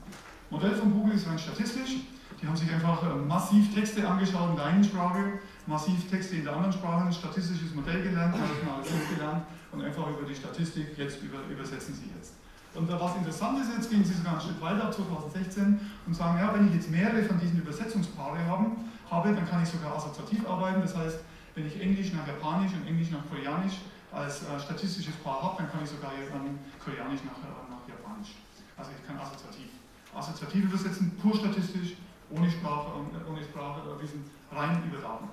Modell 0.54 0.76
von 0.76 0.92
Google 0.92 1.16
ist 1.16 1.26
rein 1.26 1.38
statistisch. 1.38 2.06
Die 2.40 2.46
haben 2.46 2.56
sich 2.56 2.70
einfach 2.73 3.02
äh, 3.02 3.16
massiv 3.26 3.75
Texte 3.75 4.06
angeschaut 4.06 4.50
in 4.50 4.56
der 4.56 4.66
einen 4.66 4.84
Sprache, 4.84 5.40
massiv 5.66 6.08
Texte 6.08 6.37
in 6.37 6.44
der 6.44 6.54
anderen 6.54 6.73
Sprache, 6.73 7.06
ein 7.06 7.12
statistisches 7.12 7.75
Modell 7.75 8.02
gelernt, 8.02 8.37
alles 8.37 9.08
gelernt 9.11 9.42
und 9.73 9.82
einfach 9.82 10.06
über 10.06 10.23
die 10.28 10.34
Statistik 10.34 10.96
jetzt 10.96 11.20
über, 11.23 11.38
übersetzen 11.50 11.94
sie 11.94 12.08
jetzt. 12.16 12.34
Und 12.73 12.88
was 12.88 13.16
interessant 13.16 13.58
ist, 13.61 13.70
jetzt 13.75 13.90
gehen 13.90 14.04
Sie 14.04 14.14
sogar 14.14 14.34
ein 14.34 14.40
Stück 14.40 14.61
weiter, 14.61 14.90
2016, 14.90 15.80
und 16.06 16.14
sagen, 16.14 16.38
ja, 16.38 16.54
wenn 16.54 16.68
ich 16.68 16.75
jetzt 16.75 16.90
mehrere 16.90 17.23
von 17.23 17.38
diesen 17.38 17.58
Übersetzungspaare 17.58 18.38
haben, 18.46 18.90
habe, 19.11 19.34
dann 19.34 19.49
kann 19.49 19.62
ich 19.62 19.68
sogar 19.68 19.96
assoziativ 19.96 20.46
arbeiten. 20.49 20.80
Das 20.82 20.96
heißt, 20.96 21.18
wenn 21.54 21.66
ich 21.66 21.80
Englisch 21.80 22.12
nach 22.12 22.26
Japanisch 22.26 22.73
und 22.75 22.87
Englisch 22.87 23.11
nach 23.11 23.26
Koreanisch 23.28 23.78
als 24.12 24.42
äh, 24.42 24.58
statistisches 24.58 25.14
Paar 25.16 25.42
habe, 25.42 25.62
dann 25.62 25.70
kann 25.70 25.82
ich 25.82 25.90
sogar 25.90 26.12
ähm, 26.14 26.58
Koreanisch 26.78 27.23
nach, 27.26 27.38
äh, 27.42 27.70
nach 27.70 27.82
Japanisch. 27.87 28.38
Also 28.76 28.90
ich 28.90 29.06
kann 29.06 29.18
assoziativ. 29.18 29.84
Assoziativ 30.14 30.64
übersetzen, 30.64 31.12
pur 31.21 31.35
statistisch, 31.37 31.97
ohne, 32.30 32.50
Sprache, 32.50 32.88
äh, 33.12 33.30
ohne 33.30 33.42
Sprachwissen, 33.42 34.25
rein 34.52 34.83
über 34.87 34.99
Daten. 34.99 35.28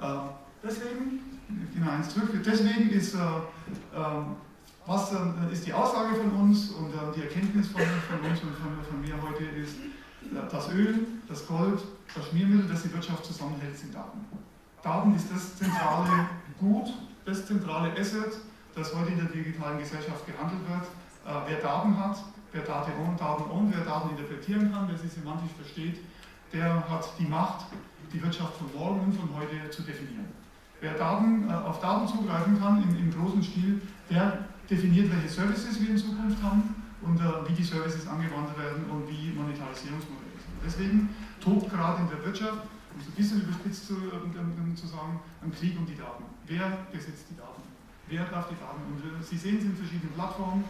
Äh, 0.00 0.30
deswegen, 0.62 1.20
genau 1.74 1.90
eins 1.90 2.10
zurück, 2.10 2.30
deswegen 2.44 2.90
ist 2.90 3.14
äh, 3.14 3.18
ähm, 3.94 4.36
was 4.88 5.12
äh, 5.12 5.52
ist 5.52 5.66
die 5.66 5.72
Aussage 5.72 6.14
von 6.14 6.30
uns 6.32 6.70
und 6.70 6.90
äh, 6.94 6.96
die 7.14 7.22
Erkenntnis 7.22 7.68
von, 7.68 7.82
uns 7.82 8.40
und 8.40 8.56
von, 8.56 8.84
von, 8.88 9.00
mir 9.02 9.14
heute 9.22 9.44
ist, 9.44 9.76
äh, 9.76 10.50
das 10.50 10.72
Öl, 10.72 11.06
das 11.28 11.46
Gold, 11.46 11.80
das 12.14 12.26
Schmiermittel, 12.28 12.68
das 12.68 12.82
die 12.84 12.92
Wirtschaft 12.94 13.24
zusammenhält, 13.26 13.76
sind 13.76 13.94
Daten. 13.94 14.20
Daten 14.82 15.14
ist 15.14 15.30
das 15.30 15.56
zentrale 15.58 16.28
Gut, 16.58 16.88
das 17.26 17.46
zentrale 17.46 17.92
Asset, 18.00 18.32
das 18.74 18.94
heute 18.94 19.12
in 19.12 19.18
der 19.18 19.26
digitalen 19.26 19.78
Gesellschaft 19.78 20.26
gehandelt 20.26 20.62
wird. 20.66 20.84
Äh, 21.26 21.50
wer 21.50 21.60
Daten 21.60 21.98
hat, 21.98 22.16
wer 22.52 22.62
Daten 22.62 22.92
und 22.92 23.20
Daten 23.20 23.50
und 23.50 23.74
wer 23.74 23.84
Daten 23.84 24.10
interpretieren 24.10 24.72
kann, 24.72 24.88
wer 24.88 24.98
sie 24.98 25.08
semantisch 25.08 25.52
versteht, 25.56 26.00
der 26.52 26.88
hat 26.88 27.08
die 27.18 27.26
Macht, 27.26 27.66
die 28.12 28.22
Wirtschaft 28.22 28.56
von 28.56 28.68
morgen 28.74 29.00
und 29.00 29.12
von 29.12 29.28
heute 29.36 29.70
zu 29.70 29.82
definieren. 29.82 30.26
Wer 30.80 30.94
Daten, 30.94 31.48
äh, 31.48 31.52
auf 31.52 31.80
Daten 31.80 32.06
zugreifen 32.06 32.58
kann 32.60 32.82
im, 32.82 32.96
im 32.96 33.10
großen 33.12 33.42
Stil, 33.42 33.82
der 34.08 34.44
definiert, 34.70 35.10
welche 35.12 35.28
Services 35.28 35.80
wir 35.80 35.90
in 35.90 35.98
Zukunft 35.98 36.42
haben 36.42 36.74
und 37.02 37.20
äh, 37.20 37.48
wie 37.48 37.52
die 37.52 37.64
Services 37.64 38.06
angewandt 38.06 38.56
werden 38.56 38.84
und 38.90 39.08
wie 39.08 39.32
Monetarisierungsmodelle 39.32 40.38
sind. 40.38 40.56
Deswegen 40.64 41.08
tobt 41.40 41.70
gerade 41.70 42.02
in 42.02 42.08
der 42.08 42.24
Wirtschaft 42.24 42.62
um 42.98 43.04
so 43.04 43.10
ein 43.10 43.14
bisschen 43.14 43.42
überspitzt 43.42 43.86
zu, 43.86 43.94
ähm, 43.94 44.76
zu 44.76 44.86
sagen, 44.86 45.20
ein 45.42 45.52
Krieg 45.52 45.78
um 45.78 45.86
die 45.86 45.96
Daten. 45.96 46.24
Wer 46.46 46.86
besitzt 46.90 47.26
die 47.30 47.36
Daten? 47.36 47.62
Wer 48.08 48.24
darf 48.24 48.48
die 48.48 48.58
Daten? 48.58 48.82
Und 48.90 48.98
äh, 48.98 49.22
Sie 49.22 49.36
sehen 49.36 49.58
es 49.58 49.64
in 49.64 49.76
verschiedenen 49.76 50.12
Plattformen, 50.14 50.64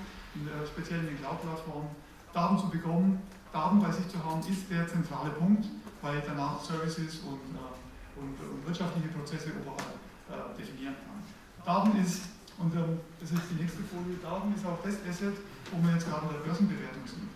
der, 0.46 0.66
speziell 0.66 1.00
in 1.00 1.06
den 1.06 1.18
Cloud-Plattformen. 1.18 1.88
Daten 2.32 2.58
zu 2.58 2.68
bekommen, 2.68 3.22
Daten 3.52 3.80
bei 3.80 3.90
sich 3.90 4.08
zu 4.08 4.22
haben, 4.22 4.40
ist 4.40 4.70
der 4.70 4.86
zentrale 4.86 5.30
Punkt, 5.30 5.66
weil 6.02 6.22
danach 6.26 6.60
Services 6.62 7.20
und, 7.24 7.40
äh, 7.56 8.20
und, 8.20 8.36
und 8.38 8.66
wirtschaftliche 8.66 9.08
Prozesse 9.08 9.50
oberhalb 9.60 9.98
äh, 10.28 10.58
definieren 10.58 10.94
kann. 11.02 11.18
Daten 11.64 11.98
ist, 11.98 12.22
und 12.58 12.74
ähm, 12.74 13.00
das 13.20 13.30
ist 13.32 13.42
die 13.50 13.62
nächste 13.62 13.82
Folie, 13.84 14.16
Daten 14.22 14.54
ist 14.54 14.64
auch 14.66 14.78
das 14.84 14.96
Asset, 15.08 15.36
wo 15.72 15.82
wir 15.82 15.94
jetzt 15.94 16.08
gerade 16.08 16.26
in 16.26 16.32
der 16.32 16.44
Börsenbewertung 16.44 17.06
sind. 17.06 17.28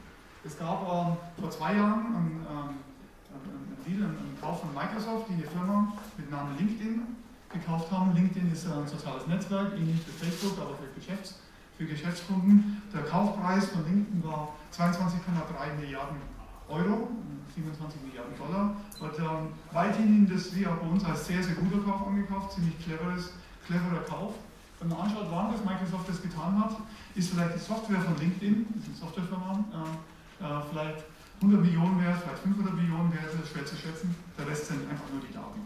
Es 0.44 0.58
gab 0.58 0.82
ähm, 0.82 1.16
vor 1.40 1.50
zwei 1.50 1.76
Jahren 1.76 2.06
einen, 2.06 2.46
ähm, 2.50 2.74
einen 3.32 3.78
Deal, 3.86 4.02
einen 4.04 4.36
Kauf 4.40 4.60
von 4.60 4.74
Microsoft, 4.74 5.28
die 5.28 5.34
eine 5.34 5.46
Firma 5.46 5.92
mit 6.18 6.30
Namen 6.30 6.58
LinkedIn 6.58 7.02
gekauft 7.52 7.90
haben. 7.90 8.14
LinkedIn 8.14 8.52
ist 8.52 8.66
ein 8.66 8.86
soziales 8.86 9.26
Netzwerk, 9.26 9.72
ähnlich 9.74 10.00
wie 10.06 10.24
Facebook, 10.24 10.58
aber 10.58 10.74
für, 10.76 10.88
Geschäfts-, 10.98 11.38
für 11.82 11.88
Geschäftskunden. 11.88 12.82
Der 12.94 13.02
Kaufpreis 13.02 13.66
von 13.66 13.84
LinkedIn 13.84 14.22
war 14.24 14.54
22,3 14.72 15.80
Milliarden 15.80 16.16
Euro, 16.68 17.08
27 17.54 18.00
Milliarden 18.02 18.34
Dollar. 18.38 18.76
Und 19.00 19.18
ähm, 19.18 19.52
weithin 19.72 20.30
das, 20.32 20.54
wie 20.54 20.66
auch 20.66 20.76
bei 20.76 20.86
uns, 20.86 21.04
als 21.04 21.26
sehr, 21.26 21.42
sehr 21.42 21.54
guter 21.56 21.82
Kauf 21.82 22.06
angekauft, 22.06 22.52
ziemlich 22.52 22.78
cleveres, 22.78 23.32
cleverer 23.66 24.02
Kauf. 24.08 24.34
Wenn 24.78 24.88
man 24.88 25.00
anschaut, 25.00 25.26
wann 25.30 25.52
das 25.52 25.64
Microsoft 25.64 26.08
das 26.08 26.22
getan 26.22 26.58
hat, 26.58 26.76
ist 27.14 27.30
vielleicht 27.30 27.54
die 27.54 27.60
Software 27.60 28.00
von 28.00 28.16
LinkedIn, 28.18 28.66
das 28.74 28.82
ist 28.82 28.88
eine 28.88 28.98
Softwarefirma, 28.98 29.64
äh, 29.70 30.44
äh, 30.44 30.62
vielleicht 30.70 31.04
100 31.40 31.60
Millionen 31.62 32.02
wert, 32.02 32.18
vielleicht 32.22 32.42
500 32.42 32.74
Millionen 32.74 33.12
wert, 33.12 33.26
das 33.26 33.42
ist 33.42 33.50
schwer 33.52 33.66
zu 33.66 33.76
schätzen. 33.76 34.14
Der 34.38 34.46
Rest 34.46 34.66
sind 34.66 34.82
einfach 34.90 35.06
nur 35.12 35.22
die 35.22 35.32
Daten 35.34 35.60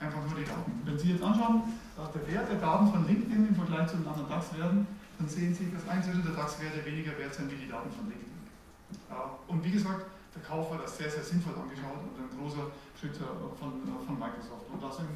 einfach 0.00 0.24
nur 0.24 0.40
die 0.40 0.48
Daten. 0.48 0.72
Wenn 0.84 0.98
Sie 0.98 1.12
jetzt 1.12 1.22
anschauen, 1.22 1.62
äh, 1.96 2.18
der 2.18 2.34
Wert 2.34 2.50
der 2.50 2.58
Daten 2.58 2.90
von 2.90 3.06
LinkedIn 3.06 3.48
im 3.48 3.54
Vergleich 3.54 3.86
zu 3.88 3.96
den 3.98 4.08
anderen 4.08 4.28
DAX-Werten, 4.28 4.86
dann 5.20 5.28
sehen 5.28 5.54
Sie, 5.54 5.70
dass 5.70 5.86
ein 5.86 6.00
Drittel 6.00 6.22
der 6.22 6.32
DAX-Werte 6.32 6.80
weniger 6.84 7.12
wert 7.18 7.34
sind 7.34 7.52
wie 7.52 7.56
die 7.56 7.68
Daten 7.68 7.92
von 7.92 8.08
LinkedIn. 8.08 8.40
Und 9.48 9.64
wie 9.64 9.70
gesagt, 9.70 10.06
der 10.34 10.42
Kauf 10.42 10.72
hat 10.72 10.82
das 10.82 10.96
sehr, 10.96 11.10
sehr 11.10 11.22
sinnvoll 11.22 11.52
angeschaut 11.60 12.00
und 12.00 12.16
ein 12.16 12.32
großer 12.40 12.72
Schritt 12.98 13.16
äh, 13.16 13.58
von, 13.58 13.84
äh, 13.84 14.06
von 14.06 14.18
Microsoft. 14.18 14.64
Und 14.72 14.82
da 14.82 14.90
sind 14.90 15.08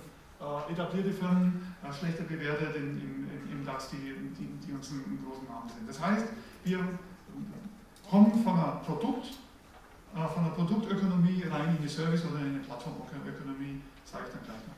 etablierte 0.68 1.10
Firmen 1.10 1.74
schlechter 1.98 2.24
bewertet 2.24 2.76
im, 2.76 3.00
im, 3.00 3.50
im 3.50 3.64
DAX, 3.64 3.88
die, 3.88 4.12
die, 4.36 4.66
die 4.66 4.72
uns 4.72 4.90
einen 4.90 5.24
großen 5.24 5.48
Namen 5.48 5.70
sind. 5.70 5.88
Das 5.88 5.98
heißt, 5.98 6.26
wir 6.64 6.80
kommen 8.10 8.44
von 8.44 8.52
einer 8.52 8.82
Produkt, 8.84 9.38
von 10.12 10.44
einer 10.44 10.52
Produktökonomie 10.52 11.44
rein 11.50 11.76
in 11.78 11.82
die 11.82 11.88
Service- 11.88 12.26
oder 12.26 12.40
in 12.40 12.48
eine 12.48 12.58
Plattformökonomie, 12.58 13.80
sage 14.04 14.24
ich 14.26 14.32
dann 14.34 14.44
gleich 14.44 14.60
noch. 14.68 14.74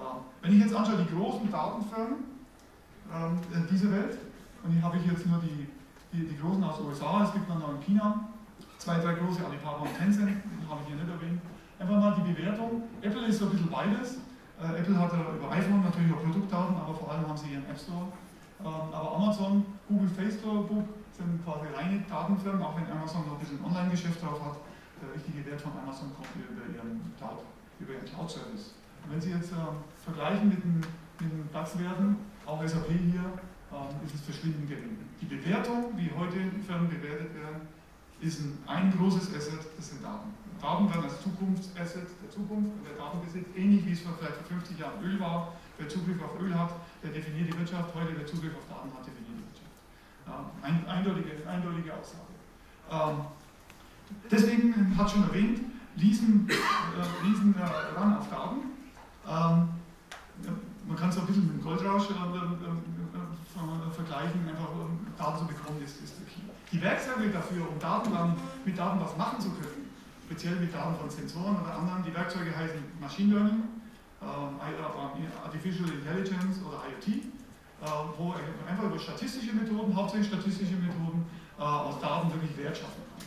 Ähm, 0.00 0.24
wenn 0.40 0.52
ich 0.54 0.60
jetzt 0.60 0.74
anschaue, 0.74 1.04
die 1.04 1.14
großen 1.14 1.50
Datenfirmen 1.50 2.33
ähm, 3.12 3.38
dieser 3.70 3.90
Welt, 3.90 4.18
und 4.62 4.72
hier 4.72 4.82
habe 4.82 4.96
ich 4.96 5.06
jetzt 5.06 5.26
nur 5.26 5.38
die, 5.40 5.68
die, 6.12 6.26
die 6.26 6.38
großen 6.38 6.62
aus 6.64 6.78
den 6.78 6.86
USA, 6.86 7.24
es 7.24 7.32
gibt 7.32 7.48
noch 7.48 7.74
in 7.74 7.80
China, 7.80 8.28
zwei, 8.78 8.98
drei 8.98 9.14
große, 9.14 9.44
Alibaba 9.44 9.82
und 9.82 9.96
Tencent, 9.96 10.30
die 10.30 10.68
habe 10.68 10.80
ich 10.82 10.88
hier 10.88 10.96
nicht 10.96 11.10
erwähnt. 11.10 11.40
Einfach 11.78 11.98
mal 12.00 12.14
die 12.16 12.32
Bewertung. 12.32 12.82
Apple 13.02 13.26
ist 13.26 13.38
so 13.38 13.46
ein 13.46 13.50
bisschen 13.50 13.70
beides. 13.70 14.18
Äh, 14.62 14.78
Apple 14.78 14.96
hat 14.98 15.12
über 15.12 15.50
iPhone 15.50 15.82
natürlich 15.82 16.12
auch 16.14 16.22
Produktdaten, 16.22 16.76
aber 16.76 16.94
vor 16.94 17.10
allem 17.10 17.26
haben 17.26 17.36
sie 17.36 17.52
ihren 17.52 17.66
App 17.68 17.78
Store. 17.78 18.06
Ähm, 18.60 18.88
aber 18.94 19.16
Amazon, 19.16 19.66
Google, 19.88 20.08
Facebook 20.08 20.70
sind 21.12 21.44
quasi 21.44 21.66
reine 21.74 22.00
Datenfirmen, 22.08 22.62
auch 22.62 22.76
wenn 22.76 22.90
Amazon 22.90 23.26
noch 23.26 23.34
ein 23.34 23.40
bisschen 23.40 23.62
Online-Geschäft 23.64 24.22
drauf 24.22 24.40
hat. 24.42 24.56
Der 25.02 25.14
richtige 25.14 25.44
Wert 25.44 25.60
von 25.60 25.72
Amazon 25.82 26.14
kommt 26.14 26.30
über 26.38 26.64
ihren 26.70 27.02
Cloud, 27.18 27.42
über 27.80 27.92
ihren 27.94 28.06
Cloud-Service. 28.06 28.74
Wenn 29.10 29.20
Sie 29.20 29.30
jetzt 29.30 29.52
äh, 29.52 29.56
vergleichen 30.02 30.48
mit 30.48 30.62
den, 30.64 30.80
mit 31.72 31.80
den 31.80 31.88
DAX-Werten, 31.88 32.16
auch 32.46 32.66
SAP 32.66 32.88
hier, 32.88 33.24
äh, 33.72 34.04
ist 34.04 34.14
es 34.14 34.20
verschwindend 34.20 34.68
gering. 34.68 34.98
Die 35.20 35.26
Bewertung, 35.26 35.96
wie 35.96 36.10
heute 36.16 36.36
Firmen 36.66 36.88
bewertet 36.88 37.34
werden, 37.34 37.68
ist 38.20 38.40
ein, 38.40 38.58
ein 38.66 38.92
großes 38.96 39.34
Asset, 39.34 39.60
das 39.76 39.88
sind 39.88 40.04
Daten. 40.04 40.32
Daten 40.60 40.88
werden 40.88 41.04
als 41.04 41.20
Zukunftsasset 41.22 42.06
der 42.22 42.30
Zukunft 42.30 42.70
und 42.72 42.84
der 42.86 42.96
Datenbesitz, 42.96 43.46
ähnlich 43.56 43.84
wie 43.86 43.92
es 43.92 44.00
vor 44.00 44.14
vielleicht 44.18 44.36
vor 44.36 44.46
50 44.46 44.78
Jahren 44.78 45.02
Öl 45.02 45.18
war. 45.20 45.52
Wer 45.76 45.88
Zugriff 45.88 46.22
auf 46.22 46.40
Öl 46.40 46.54
hat, 46.56 46.70
der 47.02 47.10
definiert 47.10 47.52
die 47.52 47.58
Wirtschaft. 47.58 47.92
Heute, 47.94 48.14
wer 48.16 48.26
Zugriff 48.26 48.54
auf 48.54 48.66
Daten 48.68 48.88
hat, 48.96 49.04
definiert 49.04 49.42
die 49.42 49.46
Wirtschaft. 49.50 49.74
Ja, 50.26 50.50
ein, 50.62 50.86
eindeutige, 50.86 51.46
eindeutige 51.46 51.92
Aussage. 51.92 52.32
Ähm, 52.90 53.26
deswegen 54.30 54.96
hat 54.96 55.10
schon 55.10 55.24
erwähnt, 55.24 55.60
Riesen, 56.00 56.48
äh, 56.48 57.26
Riesen 57.26 57.54
äh, 57.56 57.98
ran 57.98 58.16
auf 58.16 58.30
Daten. 58.30 58.60
Ähm, 59.26 59.68
man 60.86 60.96
kann 60.96 61.08
es 61.08 61.18
ein 61.18 61.26
bisschen 61.26 61.46
mit 61.46 61.56
dem 61.56 61.62
Goldrausch 61.62 62.10
äh, 62.10 62.12
äh, 62.12 62.16
äh, 62.16 63.90
vergleichen, 63.90 64.48
einfach 64.48 64.70
um 64.70 65.06
Daten 65.16 65.38
zu 65.38 65.46
bekommen, 65.46 65.80
ist, 65.82 66.02
ist 66.02 66.18
der 66.18 66.26
Key. 66.26 66.42
Die 66.72 66.82
Werkzeuge 66.82 67.30
dafür, 67.30 67.68
um 67.68 67.78
Daten 67.78 68.12
dann, 68.12 68.36
mit 68.64 68.76
Daten 68.76 69.00
was 69.00 69.16
machen 69.16 69.40
zu 69.40 69.50
können, 69.50 69.88
speziell 70.26 70.56
mit 70.56 70.74
Daten 70.74 70.96
von 70.96 71.08
Sensoren 71.08 71.56
oder 71.62 71.78
anderen, 71.78 72.02
die 72.02 72.14
Werkzeuge 72.14 72.54
heißen 72.56 72.82
Machine 73.00 73.34
Learning, 73.34 73.62
ähm, 74.20 74.60
Artificial 75.44 75.88
Intelligence 75.88 76.60
oder 76.66 76.82
IoT, 76.88 77.08
äh, 77.08 77.86
wo 78.18 78.34
einfach 78.68 78.84
über 78.84 78.98
statistische 78.98 79.54
Methoden, 79.54 79.94
hauptsächlich 79.94 80.28
statistische 80.28 80.74
Methoden, 80.74 81.24
äh, 81.58 81.62
aus 81.62 82.00
Daten 82.00 82.32
wirklich 82.32 82.56
Wert 82.58 82.76
schaffen 82.76 83.02
kann. 83.06 83.22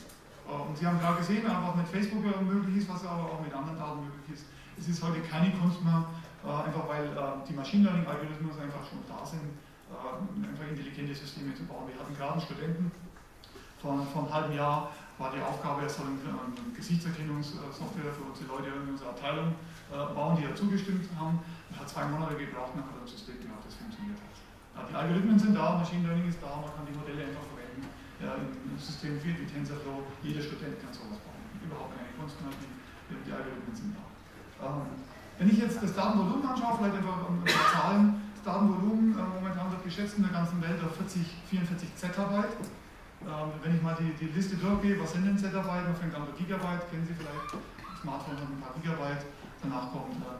Äh, 0.53 0.67
und 0.67 0.77
Sie 0.77 0.85
haben 0.85 0.99
gerade 0.99 1.17
gesehen, 1.17 1.45
einfach 1.45 1.75
mit 1.75 1.87
Facebook 1.87 2.23
möglich 2.23 2.77
ist, 2.77 2.89
was 2.89 3.05
aber 3.05 3.23
auch 3.31 3.41
mit 3.41 3.53
anderen 3.53 3.77
Daten 3.77 4.03
möglich 4.03 4.33
ist 4.33 4.45
es 4.79 4.87
ist 4.87 5.03
heute 5.03 5.19
keine 5.21 5.51
Kunst 5.51 5.83
mehr, 5.83 6.05
äh, 6.05 6.16
einfach 6.55 6.87
weil 6.87 7.05
äh, 7.05 7.43
die 7.47 7.53
Machine 7.53 7.83
Learning-Algorithmen 7.85 8.51
einfach 8.51 8.83
schon 8.87 9.03
da 9.07 9.25
sind, 9.25 9.43
äh, 9.91 10.47
einfach 10.47 10.67
intelligente 10.67 11.15
Systeme 11.15 11.53
zu 11.55 11.63
bauen. 11.65 11.87
Wir 11.87 11.99
hatten 11.99 12.15
gerade 12.15 12.33
einen 12.33 12.41
Studenten 12.41 12.91
vor, 13.81 13.93
einem 13.93 14.33
halben 14.33 14.53
Jahr, 14.55 14.91
war 15.17 15.31
die 15.33 15.41
Aufgabe, 15.41 15.83
er 15.83 15.89
soll 15.89 16.07
eine 16.07 16.73
Gesichtserkennungssoftware 16.75 18.13
für 18.13 18.25
unsere 18.25 18.47
Leute 18.49 18.69
in 18.73 18.89
unserer 18.93 19.13
Abteilung 19.13 19.53
bauen, 19.89 20.37
die 20.37 20.43
ja 20.43 20.53
zugestimmt 20.53 21.05
haben. 21.17 21.39
Er 21.73 21.79
hat 21.81 21.89
zwei 21.89 22.05
Monate 22.05 22.37
gebraucht, 22.37 22.73
dann 22.73 22.85
hat 22.85 22.97
er 22.97 23.05
ein 23.05 23.09
System 23.09 23.37
gehabt, 23.41 23.65
das 23.65 23.77
funktioniert 23.77 24.17
hat. 24.17 24.89
Die 24.89 24.93
Algorithmen 24.97 25.37
sind 25.37 25.53
da, 25.57 25.77
Machine 25.77 26.05
Learning 26.05 26.29
ist 26.29 26.41
da, 26.41 26.57
man 26.57 26.69
kann 26.73 26.85
die 26.85 26.93
Modelle 26.93 27.33
einfach 27.33 27.45
verwenden. 27.49 27.85
Ja, 28.21 28.33
Im 28.37 28.77
System 28.77 29.17
wie 29.21 29.45
TensorFlow, 29.45 30.05
jeder 30.21 30.41
Student 30.41 30.81
kann 30.81 30.93
sowas 30.93 31.21
bauen. 31.21 31.41
Überhaupt 31.61 31.93
keine 31.97 32.13
Kunst 32.17 32.37
die 32.41 33.31
Algorithmen 33.31 33.75
sind 33.75 33.95
da. 33.95 34.03
Ähm, 34.67 35.16
wenn 35.37 35.49
ich 35.49 35.59
jetzt 35.59 35.81
das 35.81 35.93
Datenvolumen 35.93 36.45
anschaue, 36.45 36.77
vielleicht 36.77 36.97
einfach 36.97 37.29
ein 37.29 37.43
paar 37.45 37.69
Zahlen, 37.73 38.21
das 38.33 38.43
Datenvolumen 38.43 39.13
äh, 39.13 39.21
momentan 39.21 39.71
wird 39.71 39.83
geschätzt 39.83 40.17
in 40.17 40.23
der 40.23 40.33
ganzen 40.33 40.61
Welt 40.61 40.81
auf 40.83 40.95
40, 40.97 41.21
44 41.49 41.95
Zettabyte. 41.95 42.57
Ähm, 43.21 43.49
wenn 43.61 43.75
ich 43.75 43.81
mal 43.81 43.97
die, 43.99 44.13
die 44.17 44.31
Liste 44.33 44.57
durchgehe, 44.57 44.99
was 44.99 45.13
sind 45.13 45.25
denn 45.25 45.37
Zettabyte? 45.37 45.85
Man 45.85 45.95
fängt 45.95 46.15
an 46.15 46.25
bei 46.25 46.33
Gigabyte, 46.37 46.89
kennen 46.89 47.05
Sie 47.05 47.13
vielleicht, 47.13 47.53
Smartphone 48.01 48.37
hat 48.37 48.49
ein 48.49 48.61
paar 48.61 48.73
Gigabyte, 48.81 49.25
danach 49.61 49.91
kommt, 49.91 50.17
äh, 50.21 50.37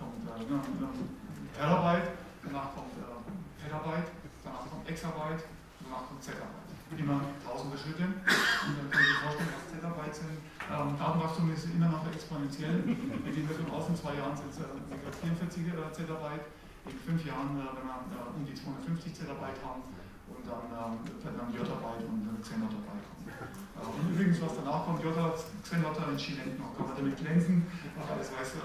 kommt 0.00 0.24
äh, 0.24 1.56
Terabyte, 1.56 2.08
danach 2.44 2.72
kommt 2.74 2.92
äh, 2.96 3.62
Petabyte, 3.62 4.10
danach 4.44 4.64
kommt 4.68 4.88
Exabyte, 4.88 5.44
danach 5.80 6.08
kommt 6.08 6.22
Zettabyte 6.22 6.65
immer 6.94 7.18
tausende 7.42 7.74
Schritte. 7.74 8.06
Und 8.06 8.74
dann 8.78 8.86
können 8.90 9.06
Sie 9.10 9.18
vorstellen, 9.18 9.50
was 9.50 9.66
Zettabyte 9.74 10.14
sind. 10.14 10.38
Ähm, 10.70 10.94
Datenwachstum 10.94 11.50
ist 11.50 11.66
immer 11.66 11.90
noch 11.90 12.06
exponentiell. 12.06 12.86
Wir 12.86 13.32
gehen 13.34 13.48
davon 13.50 13.66
aus, 13.74 13.90
in 13.90 13.96
zwei 13.98 14.14
Jahren 14.14 14.38
sind 14.38 14.50
es 14.54 14.62
äh, 14.62 15.26
44 15.26 15.66
äh, 15.66 15.90
Zettabyte. 15.90 16.46
In 16.86 16.98
fünf 17.02 17.26
Jahren 17.26 17.58
äh, 17.58 17.66
werden 17.74 17.90
wir 17.90 18.22
äh, 18.22 18.38
um 18.38 18.46
die 18.46 18.54
250 18.54 19.14
Zettabyte 19.14 19.58
haben. 19.66 19.82
Und 20.30 20.42
dann 20.46 20.66
ähm, 20.70 21.02
werden 21.22 21.38
dann 21.38 21.50
Jottabyte 21.50 22.06
und 22.06 22.22
äh, 22.22 22.38
Xenottabyte 22.38 23.02
kommen. 23.02 23.26
Äh, 23.26 23.82
und 23.82 24.06
übrigens, 24.14 24.38
was 24.42 24.54
danach 24.54 24.86
kommt, 24.86 25.02
in 25.02 26.18
Chilent 26.18 26.58
noch, 26.58 26.70
kann 26.78 26.86
man 26.86 26.96
damit 26.96 27.18
glänzen, 27.18 27.66
alles 27.98 28.30
weiß. 28.30 28.62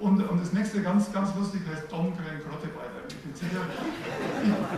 Und, 0.00 0.22
und 0.26 0.40
das 0.40 0.52
nächste 0.52 0.82
ganz, 0.82 1.12
ganz 1.12 1.34
lustig 1.34 1.62
heißt 1.68 1.92
Domgren 1.92 2.40
Ich 3.32 3.38
bin 3.38 3.48
sicher, 3.48 3.62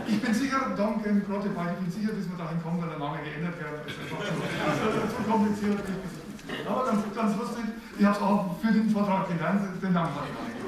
ich, 0.05 0.21
bin 0.21 0.33
sicher, 0.33 0.59
Domgren 0.77 1.25
Grottebeiter, 1.25 1.73
ich 1.73 1.89
bin 1.89 1.89
sicher, 1.89 2.13
bis 2.13 2.29
wir 2.29 2.37
dahin 2.37 2.61
kommen, 2.61 2.81
weil 2.81 2.89
der 2.89 2.99
Name 3.01 3.17
geändert 3.25 3.57
werden. 3.57 3.81
Das 3.81 3.97
ist 3.97 3.97
einfach 3.97 5.09
zu, 5.09 5.25
kompliziert. 5.25 5.81
Aber 6.69 6.85
ganz, 6.85 7.01
ganz 7.15 7.33
lustig, 7.33 7.65
ich 7.97 8.05
habe 8.05 8.15
es 8.15 8.21
auch 8.21 8.55
für 8.61 8.71
den 8.71 8.89
Vortrag 8.93 9.25
gelernt, 9.25 9.81
den 9.81 9.93
Namen 9.93 10.13
habe 10.13 10.29
ich 10.29 10.37
nicht. 10.37 10.61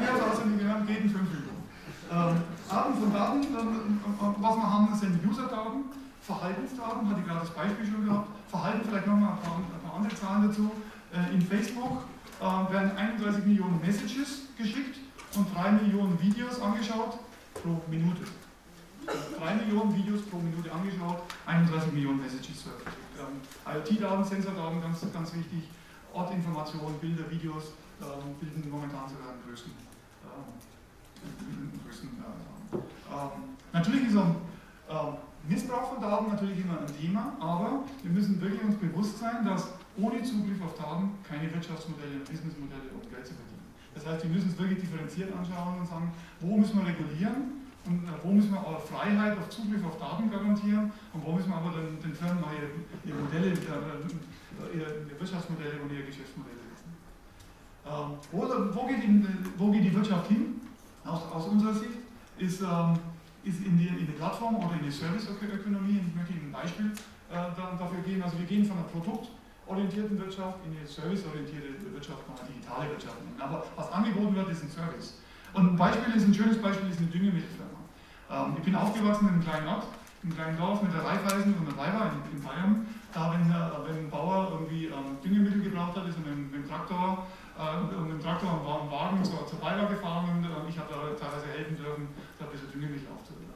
Mir 0.00 0.08
hat 0.08 0.16
es 0.16 0.24
auswendig 0.32 0.64
gelernt, 0.64 0.88
in 0.88 1.10
fünf 1.12 1.28
Minuten. 1.28 1.60
Ähm, 2.08 2.40
Arten 2.72 2.94
von 2.96 3.12
Daten, 3.12 3.42
ähm, 3.52 4.00
was 4.40 4.56
wir 4.56 4.68
haben, 4.72 4.88
sind 4.96 5.20
User-Daten, 5.28 5.92
Verhaltensdaten, 6.24 7.04
hatte 7.04 7.20
ich 7.20 7.26
gerade 7.28 7.40
das 7.44 7.52
Beispiel 7.52 7.84
schon 7.84 8.06
gehabt, 8.08 8.28
Verhalten 8.48 8.80
vielleicht 8.88 9.06
nochmal 9.06 9.36
ein, 9.44 9.60
ein 9.60 9.82
paar 9.84 10.00
andere 10.00 10.14
Zahlen 10.16 10.48
dazu. 10.48 10.72
Äh, 11.12 11.34
in 11.36 11.42
Facebook 11.42 12.08
werden 12.40 12.96
31 12.96 13.44
Millionen 13.44 13.78
Messages 13.80 14.48
geschickt 14.58 15.01
und 15.36 15.54
3 15.54 15.72
Millionen 15.72 16.18
Videos 16.20 16.60
angeschaut 16.60 17.18
pro 17.54 17.80
Minute. 17.88 18.22
3 19.38 19.54
Millionen 19.54 19.96
Videos 19.96 20.22
pro 20.22 20.38
Minute 20.38 20.70
angeschaut, 20.70 21.22
31 21.46 21.92
Millionen 21.92 22.22
Messages 22.22 22.62
veröffentlicht. 22.62 22.98
Ähm, 23.18 23.40
IoT-Daten, 23.66 24.24
Sensordaten, 24.24 24.80
ganz, 24.80 25.04
ganz 25.12 25.34
wichtig. 25.34 25.64
Ortinformationen, 26.12 26.98
Bilder, 27.00 27.28
Videos 27.30 27.72
ähm, 28.00 28.34
bilden 28.40 28.70
momentan 28.70 29.08
sogar 29.08 29.32
den 29.32 29.42
größten, 29.48 29.72
ähm, 29.72 29.78
größten 31.84 32.08
äh, 32.08 32.12
ähm, 32.76 33.56
Natürlich 33.72 34.08
ist 34.08 34.16
auch 34.16 34.36
ähm, 34.90 35.14
Missbrauch 35.48 35.94
von 35.94 36.02
Daten 36.02 36.28
natürlich 36.28 36.60
immer 36.60 36.80
ein 36.80 36.86
Thema, 36.86 37.32
aber 37.40 37.84
wir 38.02 38.12
müssen 38.12 38.40
wirklich 38.40 38.62
uns 38.62 38.76
bewusst 38.76 39.18
sein, 39.18 39.44
dass 39.44 39.66
ohne 39.96 40.22
Zugriff 40.22 40.62
auf 40.62 40.74
Daten 40.74 41.10
keine 41.28 41.52
Wirtschaftsmodelle 41.52 42.14
und 42.16 42.24
Businessmodelle 42.24 42.90
um 42.94 43.00
Geld 43.10 43.26
zu 43.26 43.34
verdienen. 43.34 43.61
Das 43.94 44.06
heißt, 44.06 44.24
wir 44.24 44.30
müssen 44.30 44.50
es 44.50 44.58
wirklich 44.58 44.80
differenziert 44.80 45.30
anschauen 45.34 45.80
und 45.80 45.86
sagen, 45.86 46.12
wo 46.40 46.56
müssen 46.56 46.80
wir 46.80 46.86
regulieren 46.88 47.62
und 47.84 48.04
äh, 48.04 48.12
wo 48.22 48.32
müssen 48.32 48.52
wir 48.52 48.60
auch 48.60 48.80
Freiheit 48.80 49.36
auf 49.38 49.50
Zugriff 49.50 49.84
auf 49.84 49.98
Daten 49.98 50.30
garantieren 50.30 50.90
und 51.12 51.24
wo 51.24 51.32
müssen 51.32 51.50
wir 51.50 51.56
aber 51.56 51.72
den, 51.76 52.00
den 52.00 52.14
Firmen 52.14 52.42
ihre, 52.52 52.70
ihre 53.04 53.22
Modelle, 53.22 53.52
äh, 53.52 54.78
ihre 54.78 55.20
Wirtschaftsmodelle 55.20 55.82
und 55.82 55.92
ihre 55.92 56.04
Geschäftsmodelle 56.04 56.62
ähm, 57.84 58.14
wo, 58.30 58.42
wo, 58.42 58.86
geht 58.86 59.02
die, 59.02 59.26
wo, 59.58 59.70
geht 59.70 59.84
die, 59.84 59.94
Wirtschaft 59.94 60.28
hin? 60.28 60.60
Aus, 61.04 61.20
aus 61.32 61.48
unserer 61.48 61.74
Sicht 61.74 61.98
ist, 62.38 62.60
ähm, 62.62 62.96
ist 63.42 63.64
in, 63.64 63.76
die, 63.76 63.88
in 63.88 64.06
die 64.06 64.12
Plattform 64.12 64.56
oder 64.56 64.74
in 64.74 64.84
die 64.84 64.90
Serviceökonomie. 64.90 66.00
Ich 66.06 66.14
möchte 66.14 66.32
Ihnen 66.32 66.46
ein 66.46 66.52
Beispiel 66.52 66.92
äh, 67.30 67.34
dafür 67.34 68.00
geben. 68.06 68.22
Also 68.22 68.38
wir 68.38 68.46
gehen 68.46 68.64
von 68.64 68.78
einer 68.78 68.86
produktorientierten 69.66 70.18
Wirtschaft 70.18 70.58
in 70.66 70.76
eine 70.76 70.86
serviceorientierte 70.86 71.92
Wirtschaft, 71.92 72.22
man 72.28 72.36
digitale 72.46 72.90
Wirtschaft 72.90 73.18
nennen. 73.24 73.40
Aber 73.40 73.64
was 73.76 73.90
angeboten 73.92 74.34
wird, 74.34 74.50
ist 74.50 74.64
ein 74.64 74.70
Service. 74.70 75.18
Und 75.54 75.72
ein 75.72 75.76
Beispiel 75.76 76.14
ist, 76.14 76.26
ein 76.26 76.34
schönes 76.34 76.60
Beispiel 76.60 76.90
ist 76.90 76.98
eine 76.98 77.08
Düngemittelfirma. 77.08 77.80
Ähm, 78.30 78.54
ich 78.58 78.64
bin 78.64 78.74
aufgewachsen 78.74 79.28
in 79.28 79.34
einem 79.34 79.44
kleinen 79.44 79.68
Ort, 79.68 79.86
in 80.22 80.30
einem 80.30 80.36
kleinen 80.36 80.58
Dorf 80.58 80.82
mit 80.82 80.92
der 80.92 81.04
Raiffeisen 81.04 81.54
und 81.54 81.66
der 81.66 81.76
Weiber 81.76 82.10
in, 82.10 82.36
in 82.36 82.42
Bayern. 82.42 82.86
Da, 83.12 83.32
wenn, 83.32 83.44
äh, 83.50 83.54
wenn 83.86 84.06
ein 84.06 84.10
Bauer 84.10 84.52
irgendwie 84.52 84.86
ähm, 84.86 85.20
Düngemittel 85.22 85.62
gebraucht 85.62 85.96
hat, 85.96 86.08
ist 86.08 86.16
er 86.16 86.30
mit, 86.30 86.50
mit 86.50 86.64
dem 86.64 86.68
Traktor 86.68 87.26
äh, 87.52 87.76
mit 87.84 88.16
dem 88.16 88.20
Traktor 88.20 88.48
und 88.48 88.64
war 88.64 88.88
Wagen 88.88 89.22
zur, 89.22 89.46
zur 89.46 89.60
Bayer 89.60 89.84
gefahren 89.84 90.40
und 90.40 90.44
äh, 90.44 90.68
ich 90.68 90.78
habe 90.78 90.88
da 90.88 91.12
teilweise 91.12 91.52
helfen 91.52 91.76
dürfen, 91.76 92.08
da 92.38 92.46
ein 92.46 92.50
bisschen 92.50 92.72
Düngemittel 92.72 93.08
aufzuladen. 93.12 93.52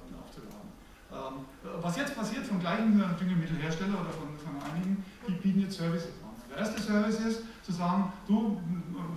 Ähm, 1.06 1.46
was 1.80 1.96
jetzt 1.96 2.16
passiert 2.16 2.44
vom 2.44 2.60
gleichen 2.60 3.00
äh, 3.00 3.16
Düngemittelhersteller 3.18 3.96
oder 4.00 4.12
von, 4.12 4.36
von 4.36 4.52
einigen, 4.68 5.04
die 5.28 5.34
bieten 5.34 5.60
jetzt 5.60 5.78
Services 5.78 6.08
an. 6.22 6.30
Der 6.50 6.58
erste 6.58 6.80
Service 6.80 7.20
ist 7.20 7.42
zu 7.62 7.72
sagen, 7.72 8.12
du 8.26 8.60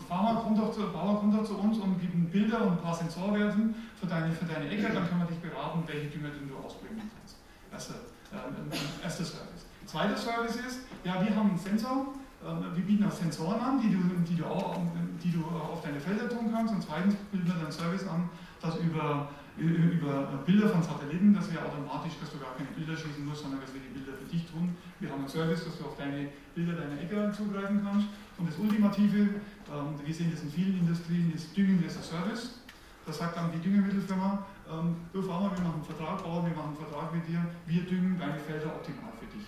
Farmer, 0.07 0.41
komm 0.43 0.55
doch 0.55 0.71
zu, 0.71 0.81
Bauer, 0.91 1.19
komm 1.19 1.31
doch 1.31 1.43
zu 1.43 1.57
uns 1.57 1.77
und 1.77 1.99
gib 1.99 2.31
Bilder 2.31 2.61
und 2.65 2.73
ein 2.73 2.81
paar 2.81 2.95
Sensorwerten 2.95 3.75
für 3.99 4.07
deine, 4.07 4.31
für 4.31 4.45
deine 4.45 4.69
Äcker, 4.69 4.89
dann 4.89 5.07
können 5.07 5.21
wir 5.21 5.27
dich 5.27 5.39
beraten, 5.39 5.83
welche 5.85 6.07
Dünger 6.09 6.29
du 6.29 6.65
ausbringen 6.65 7.09
kannst. 7.15 7.37
Erster, 7.71 7.95
äh, 8.31 9.03
erster 9.03 9.23
Service. 9.23 9.65
Zweiter 9.85 10.17
Service 10.17 10.55
ist, 10.55 10.79
ja, 11.03 11.13
wir 11.23 11.35
haben 11.35 11.49
einen 11.49 11.59
Sensor, 11.59 12.13
ähm, 12.45 12.65
wir 12.75 12.83
bieten 12.83 13.05
auch 13.05 13.11
Sensoren 13.11 13.59
an, 13.59 13.81
die 13.81 13.91
du, 13.91 13.99
die, 14.27 14.35
du 14.35 14.45
auch, 14.45 14.77
die 15.23 15.31
du 15.31 15.45
auf 15.45 15.81
deine 15.81 15.99
Felder 15.99 16.29
tun 16.29 16.51
kannst. 16.51 16.73
Und 16.73 16.83
zweitens 16.83 17.15
bieten 17.31 17.47
wir 17.47 17.55
einen 17.55 17.71
Service 17.71 18.07
an, 18.07 18.29
dass 18.61 18.75
über, 18.77 19.29
über 19.58 20.44
Bilder 20.46 20.70
von 20.70 20.84
Satelliten, 20.84 21.34
dass 21.34 21.51
wir 21.51 21.60
automatisch, 21.65 22.13
dass 22.22 22.32
du 22.32 22.39
gar 22.39 22.56
keine 22.56 22.70
Bilder 22.72 22.96
schießen 22.96 23.25
musst, 23.25 23.41
sondern 23.44 23.62
dass 23.62 23.74
wir 23.74 23.82
die 23.82 23.94
Bilder 23.94 24.13
für 24.13 24.25
dich 24.25 24.46
tun. 24.46 24.75
Wir 25.00 25.10
haben 25.10 25.20
einen 25.20 25.29
Service, 25.29 25.65
dass 25.65 25.77
du 25.77 25.86
auf 25.86 25.98
deine 25.98 26.29
Bilder 26.56 26.74
deiner 26.74 27.01
Äcker 27.01 27.32
zugreifen 27.34 27.82
kannst. 27.84 28.08
Und 28.38 28.48
das 28.48 28.58
Ultimative, 28.58 29.41
ähm, 29.68 30.00
wir 30.03 30.13
sehen 30.13 30.32
das 30.32 30.44
in 30.44 30.51
vielen 30.51 30.79
Industrien, 30.79 31.34
ist 31.34 31.56
Düngen 31.56 31.84
as 31.86 31.98
a 31.98 32.03
Service. 32.03 32.62
Da 33.06 33.12
sagt 33.12 33.36
dann 33.36 33.51
die 33.51 33.60
Düngemittelfirma, 33.60 34.46
ähm, 34.70 34.96
du 35.12 35.22
Farmer, 35.22 35.51
wir 35.51 35.63
machen 35.63 35.82
einen 35.82 35.89
Vertrag, 35.91 36.24
Bauer, 36.24 36.46
wir 36.46 36.56
machen 36.56 36.77
einen 36.77 36.84
Vertrag 36.86 37.13
mit 37.13 37.27
dir, 37.27 37.44
wir 37.65 37.82
düngen 37.84 38.20
deine 38.20 38.39
Felder 38.39 38.68
optimal 38.68 39.12
für 39.20 39.25
dich 39.36 39.48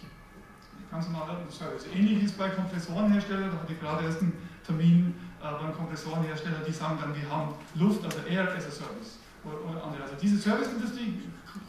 ganz 0.91 1.07
normaler 1.07 1.39
Service. 1.49 1.85
Ähnlich 1.95 2.23
ist 2.23 2.37
bei 2.37 2.49
Kompressorenherstellern, 2.49 3.49
da 3.49 3.57
hatte 3.61 3.73
ich 3.73 3.79
gerade 3.79 4.03
erst 4.03 4.21
einen 4.21 4.33
Termin 4.65 5.15
äh, 5.41 5.63
beim 5.63 5.73
Kompressorenhersteller, 5.73 6.59
die 6.67 6.73
sagen 6.73 6.97
dann, 7.01 7.15
wir 7.15 7.29
haben 7.29 7.53
Luft, 7.75 8.03
also 8.03 8.19
Air 8.27 8.53
as 8.55 8.67
a 8.67 8.71
Service. 8.71 9.20
Also 9.43 10.15
diese 10.21 10.37
Serviceindustrie 10.37 11.17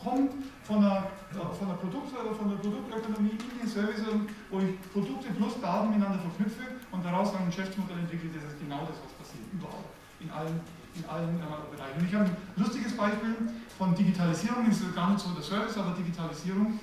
kommt 0.03 0.33
von 0.63 0.83
der, 0.83 1.11
von 1.33 1.69
der, 1.69 1.75
Produkt, 1.75 2.11
von 2.11 2.51
der 2.51 2.57
Produktökonomie 2.57 3.31
in 3.31 3.59
den 3.61 3.69
Service, 3.69 4.03
wo 4.51 4.59
ich 4.61 4.77
Produkte 4.93 5.33
plus 5.33 5.61
Daten 5.61 5.91
miteinander 5.91 6.19
verknüpfe 6.21 6.63
und 6.91 7.05
daraus 7.05 7.35
ein 7.35 7.47
Geschäftsmodell 7.47 7.99
entwickle, 7.99 8.31
das 8.35 8.53
ist 8.53 8.61
genau 8.61 8.85
das, 8.85 9.01
was 9.01 9.13
passiert, 9.17 9.49
überall, 9.53 9.85
in 10.21 10.31
allen, 10.31 10.61
in 10.95 11.05
allen 11.09 11.35
äh, 11.41 11.75
Bereichen. 11.75 11.99
Und 11.99 12.07
ich 12.07 12.15
habe 12.15 12.25
ein 12.27 12.37
lustiges 12.57 12.97
Beispiel 12.97 13.37
von 13.79 13.95
Digitalisierung, 13.95 14.69
ist 14.69 14.95
gar 14.95 15.11
nicht 15.11 15.21
so 15.21 15.31
der 15.31 15.43
Service, 15.43 15.77
aber 15.79 15.97
Digitalisierung 15.97 16.79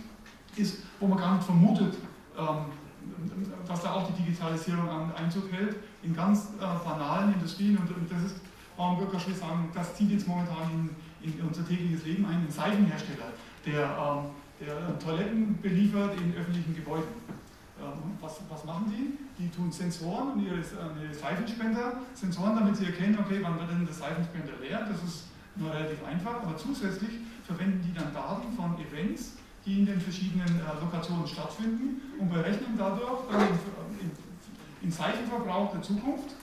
ist, 0.56 0.84
wo 1.00 1.08
man 1.08 1.20
gar 1.20 1.36
nicht 1.36 1.46
vermutet, 1.46 1.96
ähm, 2.38 2.66
dass 3.68 3.82
da 3.84 3.94
auch 3.94 4.08
die 4.08 4.24
Digitalisierung 4.24 4.90
Einzug 5.16 5.52
hält 5.52 5.78
in 6.04 6.16
ganz 6.16 6.50
äh, 6.60 6.84
banalen 6.84 7.34
Industrien 7.34 7.78
und, 7.78 7.90
das 8.12 8.24
ist, 8.24 8.36
warum 8.80 8.98
Bürger 8.98 9.20
schon 9.20 9.36
sagen, 9.36 9.70
das 9.74 9.94
zieht 9.94 10.10
jetzt 10.12 10.26
momentan 10.26 10.96
in, 11.22 11.30
in, 11.30 11.46
unser 11.46 11.68
tägliches 11.68 12.06
Leben 12.06 12.26
ein, 12.26 12.48
ein 12.48 12.50
Seifenhersteller, 12.50 13.34
der, 13.66 13.84
ähm, 13.84 14.32
der 14.66 14.98
Toiletten 14.98 15.60
beliefert 15.62 16.16
in 16.20 16.34
öffentlichen 16.34 16.74
Gebäuden. 16.74 17.12
Ähm, 17.78 18.16
was, 18.22 18.40
was, 18.50 18.64
machen 18.64 18.88
die? 18.88 19.44
Die 19.44 19.50
tun 19.50 19.72
Sensoren 19.72 20.32
und 20.32 20.46
ihre, 20.46 20.56
ihre 20.56 21.14
Seifenspender, 21.14 22.00
Sensoren, 22.14 22.56
damit 22.56 22.78
sie 22.78 22.86
erkennen, 22.86 23.20
okay, 23.20 23.40
wann 23.42 23.60
wird 23.60 23.70
denn 23.70 23.86
der 23.86 23.94
Seifenspender 23.94 24.54
leer, 24.62 24.88
das 24.90 25.04
ist 25.04 25.28
nur 25.56 25.74
relativ 25.74 26.04
einfach, 26.06 26.42
aber 26.42 26.56
zusätzlich 26.56 27.20
verwenden 27.44 27.84
die 27.86 27.94
dann 27.94 28.14
Daten 28.14 28.54
von 28.56 28.76
Events, 28.80 29.36
die 29.66 29.80
in 29.80 29.86
den 29.88 30.00
verschiedenen 30.00 30.48
äh, 30.48 30.80
Lokationen 30.80 31.28
stattfinden 31.28 32.02
und 32.18 32.32
berechnen 32.32 32.76
dadurch 32.78 33.28
äh, 33.32 34.04
in, 34.04 34.12
in 34.82 34.92
Zeichenverbrauch 34.92 35.74
der 35.74 35.82
Zukunft 35.82 36.39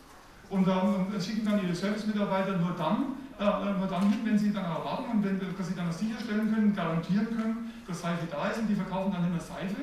und 0.51 0.67
ähm, 0.69 1.21
schicken 1.21 1.45
dann 1.45 1.63
ihre 1.63 1.75
Service-Mitarbeiter 1.75 2.59
nur 2.59 2.73
dann, 2.77 3.17
äh, 3.39 3.79
nur 3.79 3.87
dann 3.89 4.09
hin, 4.11 4.21
wenn 4.25 4.39
sie 4.39 4.53
dann 4.53 4.65
erwarten 4.65 5.11
und 5.11 5.25
wenn, 5.25 5.39
dass 5.39 5.69
sie 5.69 5.75
dann 5.75 5.93
sicherstellen 5.93 6.53
können, 6.53 6.75
garantieren 6.75 7.27
können, 7.37 7.73
dass 7.87 8.01
Seife 8.01 8.27
da 8.31 8.49
ist 8.49 8.59
und 8.59 8.69
die 8.69 8.75
verkaufen 8.75 9.13
dann 9.13 9.23
nicht 9.23 9.33
mehr 9.33 9.41
Seife, 9.41 9.83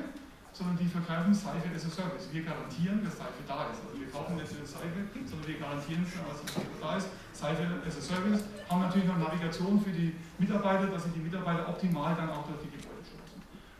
sondern 0.52 0.76
die 0.78 0.86
verkaufen 0.86 1.34
Seife 1.34 1.68
as 1.74 1.84
a 1.84 1.90
Service. 1.90 2.28
Wir 2.32 2.42
garantieren, 2.42 3.04
dass 3.04 3.18
Seife 3.18 3.42
da 3.46 3.68
ist. 3.74 3.82
Also 3.84 3.98
wir 3.98 4.08
kaufen 4.08 4.36
nicht 4.36 4.54
nur 4.56 4.66
Seife, 4.66 5.00
sondern 5.26 5.48
wir 5.48 5.58
garantieren, 5.58 6.06
dass 6.06 6.54
Seife 6.54 6.76
da 6.80 6.96
ist. 6.96 7.08
Seife 7.32 7.64
as 7.86 7.98
a 7.98 8.00
Service 8.00 8.44
haben 8.70 8.80
natürlich 8.82 9.08
noch 9.08 9.18
Navigation 9.18 9.80
für 9.82 9.90
die 9.90 10.14
Mitarbeiter, 10.38 10.86
dass 10.86 11.04
sie 11.04 11.10
die 11.10 11.20
Mitarbeiter 11.26 11.68
optimal 11.68 12.14
dann 12.14 12.30
auch 12.30 12.46
durch 12.46 12.62
die 12.62 12.74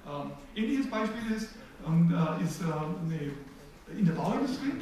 ähm, 0.07 0.33
ähnliches 0.55 0.91
Beispiel 0.91 1.33
ist, 1.35 1.49
ähm, 1.87 2.13
äh, 2.13 2.45
ist 2.45 2.61
äh, 2.61 2.65
eine, 2.65 3.99
in 3.99 4.05
der 4.05 4.13
Bauindustrie, 4.13 4.73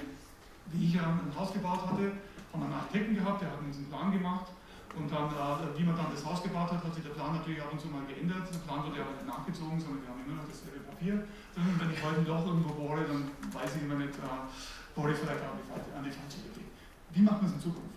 wie 0.73 0.87
ich 0.87 1.01
ein 1.01 1.33
Haus 1.39 1.53
gebaut 1.53 1.87
hatte, 1.87 2.13
haben 2.53 2.63
einen 2.63 2.73
Architekten 2.73 3.15
gehabt, 3.15 3.43
der 3.43 3.51
hat 3.51 3.61
uns 3.61 3.77
einen 3.77 3.89
Plan 3.89 4.13
gemacht 4.13 4.53
und 4.93 5.09
dann, 5.09 5.33
äh, 5.33 5.73
wie 5.73 5.85
man 5.85 5.97
dann 5.97 6.13
das 6.13 6.25
Haus 6.25 6.43
gebaut 6.43 6.69
hat, 6.69 6.85
hat 6.85 6.93
sich 6.95 7.05
der 7.05 7.17
Plan 7.17 7.33
natürlich 7.33 7.63
ab 7.63 7.73
und 7.73 7.81
zu 7.81 7.89
mal 7.89 8.05
geändert. 8.05 8.45
Der 8.45 8.61
Plan 8.61 8.85
wurde 8.85 9.01
ja 9.01 9.09
nicht 9.09 9.25
nachgezogen, 9.25 9.81
sondern 9.81 10.05
wir 10.05 10.09
haben 10.13 10.21
immer 10.21 10.37
noch 10.37 10.49
dasselbe 10.49 10.85
Papier. 10.85 11.25
Und 11.57 11.81
wenn 11.81 11.91
ich 11.97 12.01
heute 12.05 12.21
ein 12.21 12.29
irgendwo 12.29 12.73
bohre, 12.77 13.09
dann 13.09 13.33
weiß 13.57 13.81
ich 13.81 13.83
immer 13.89 13.97
nicht, 13.97 14.13
äh, 14.21 14.45
bohre 14.93 15.17
ich 15.17 15.19
vielleicht 15.19 15.41
an 15.41 15.57
die, 15.57 15.73
an 15.73 16.05
falsche 16.05 16.45
Idee. 16.45 16.69
Wie 17.17 17.25
macht 17.25 17.41
man 17.41 17.49
es 17.49 17.57
in 17.57 17.63
Zukunft? 17.73 17.97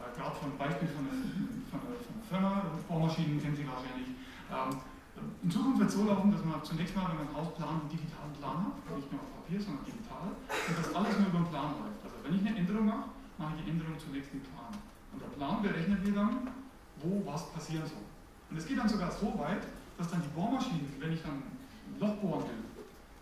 Äh, 0.00 0.08
Gerade 0.16 0.36
von 0.40 0.56
Beispiel 0.56 0.88
von 0.88 1.04
einer, 1.04 1.28
von 1.68 1.76
einer, 1.84 2.00
von 2.00 2.12
einer 2.16 2.24
Firma, 2.24 2.50
Bohrmaschinen 2.88 3.36
kennen 3.36 3.56
Sie 3.56 3.68
wahrscheinlich. 3.68 4.16
Ähm, 4.48 4.80
in 5.44 5.50
Zukunft 5.52 5.84
wird 5.84 5.90
es 5.92 5.96
so 5.96 6.08
laufen, 6.08 6.32
dass 6.32 6.40
man 6.40 6.64
zunächst 6.64 6.96
mal, 6.96 7.04
wenn 7.12 7.20
man 7.20 7.28
einen 7.28 7.36
Hausplan, 7.36 7.84
einen 7.84 7.92
digitalen 7.92 8.32
Plan 8.40 8.64
hat, 8.64 8.96
nicht 8.96 9.12
nur 9.12 9.20
auf 9.20 9.44
Papier, 9.44 9.60
sondern 9.60 9.84
digital, 9.84 10.32
und 10.32 10.74
das 10.80 10.88
alles 10.96 11.14
nur 11.20 11.28
über 11.28 11.44
den 11.44 11.52
Plan 11.52 11.68
läuft. 11.76 11.99
Wenn 12.24 12.34
ich 12.34 12.46
eine 12.46 12.56
Änderung 12.56 12.86
mache, 12.86 13.08
mache 13.38 13.54
ich 13.56 13.64
die 13.64 13.70
Änderung 13.70 13.98
zunächst 13.98 14.32
im 14.32 14.40
Plan. 14.40 14.72
Und 15.12 15.22
der 15.22 15.28
Plan 15.28 15.62
berechnet 15.62 16.04
mir 16.04 16.12
dann, 16.12 16.48
wo 17.02 17.22
was 17.24 17.50
passieren 17.52 17.86
soll. 17.86 18.04
Und 18.50 18.56
es 18.56 18.66
geht 18.66 18.78
dann 18.78 18.88
sogar 18.88 19.10
so 19.10 19.32
weit, 19.38 19.62
dass 19.96 20.10
dann 20.10 20.22
die 20.22 20.28
Bohrmaschine, 20.28 20.88
wenn 20.98 21.12
ich 21.12 21.22
dann 21.22 21.42
ein 21.42 21.98
Loch 21.98 22.14
bohren 22.16 22.42
will, 22.42 22.62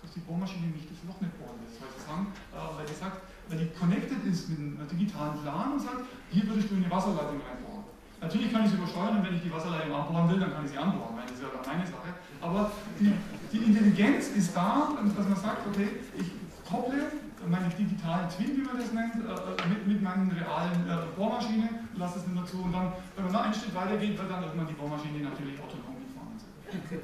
dass 0.03 0.13
die 0.13 0.21
Bohrmaschine 0.21 0.69
nicht 0.69 0.91
das 0.91 0.99
Loch 1.07 1.21
nicht 1.21 1.35
bohren 1.39 1.59
lässt, 1.65 1.81
weil 1.83 1.91
sie, 1.91 2.05
sagen, 2.07 2.27
äh, 2.55 2.79
weil 2.79 2.87
die 2.87 2.95
sagt, 2.95 3.19
weil 3.49 3.59
die 3.59 3.71
connected 3.75 4.25
ist 4.25 4.49
mit 4.49 4.59
einem 4.59 4.89
digitalen 4.89 5.43
Plan 5.43 5.73
und 5.73 5.81
sagt, 5.81 6.07
hier 6.31 6.47
würdest 6.47 6.71
du 6.71 6.77
eine 6.77 6.91
Wasserleitung 6.91 7.41
reinbohren. 7.43 7.85
Natürlich 8.21 8.51
kann 8.51 8.65
ich 8.65 8.71
sie 8.71 8.77
übersteuern 8.77 9.19
und 9.19 9.25
wenn 9.25 9.35
ich 9.35 9.43
die 9.43 9.53
Wasserleitung 9.53 9.95
anbohren 9.95 10.29
will, 10.31 10.41
dann 10.41 10.53
kann 10.53 10.65
ich 10.65 10.71
sie 10.71 10.79
anbohren. 10.79 11.15
Das 11.23 11.33
ist 11.33 11.43
ja 11.43 11.49
meine 11.67 11.87
Sache. 11.87 12.11
Aber 12.41 12.71
die, 12.99 13.13
die 13.53 13.59
Intelligenz 13.59 14.29
ist 14.29 14.57
da, 14.57 14.97
dass 14.97 15.29
man 15.29 15.37
sagt, 15.37 15.67
okay, 15.67 15.89
ich 16.19 16.31
kopple 16.69 17.13
meine 17.47 17.69
digitalen 17.69 18.29
Twin, 18.29 18.57
wie 18.57 18.63
man 18.63 18.79
das 18.79 18.93
nennt, 18.93 19.15
äh, 19.15 19.69
mit, 19.69 19.87
mit 19.87 20.03
meinen 20.03 20.31
realen 20.31 20.89
äh, 20.89 20.97
Bohrmaschine, 21.17 21.69
lasse 21.95 22.19
es 22.19 22.25
dann 22.25 22.37
dazu 22.37 22.63
und 22.63 22.73
dann, 22.73 22.93
wenn 23.15 23.25
man 23.25 23.33
noch 23.33 23.43
einen 23.43 23.55
Schritt 23.55 23.75
weiter 23.75 23.97
geht, 23.97 24.19
wird 24.19 24.31
dann 24.31 24.43
irgendwann 24.43 24.67
die 24.67 24.75
Bohrmaschine 24.75 25.21
natürlich 25.21 25.61
autonom 25.61 25.95
gefahren. 26.03 26.35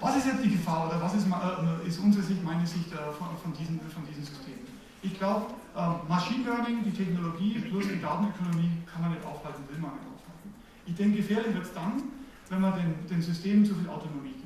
Was 0.00 0.16
ist 0.16 0.26
jetzt 0.26 0.44
die 0.44 0.50
Gefahr 0.50 0.88
oder 0.88 1.00
was 1.00 1.14
ist, 1.14 1.26
äh, 1.26 1.88
ist 1.88 1.98
unsere 1.98 2.22
Sicht, 2.22 2.44
meine 2.44 2.66
Sicht 2.66 2.90
von, 2.90 3.28
von, 3.42 3.52
diesen, 3.54 3.80
von 3.80 4.04
diesen 4.04 4.24
Systemen? 4.24 4.66
Ich 5.00 5.16
glaube, 5.18 5.54
ähm, 5.76 5.94
Machine 6.08 6.44
Learning, 6.44 6.84
die 6.84 6.90
Technologie 6.90 7.58
plus 7.60 7.88
die 7.88 8.00
Datenökonomie 8.00 8.70
kann 8.90 9.02
man 9.02 9.12
nicht 9.12 9.24
aufhalten, 9.24 9.62
will 9.68 9.78
man 9.78 9.92
nicht 9.92 10.06
aufhalten. 10.12 10.54
Ich 10.84 10.94
denke, 10.94 11.16
gefährlich 11.18 11.54
wird 11.54 11.64
es 11.64 11.72
dann, 11.72 12.02
wenn 12.50 12.60
man 12.60 12.74
den, 12.74 13.06
den 13.08 13.22
Systemen 13.22 13.64
zu 13.64 13.74
viel 13.74 13.88
Autonomie 13.88 14.32
gibt. 14.32 14.43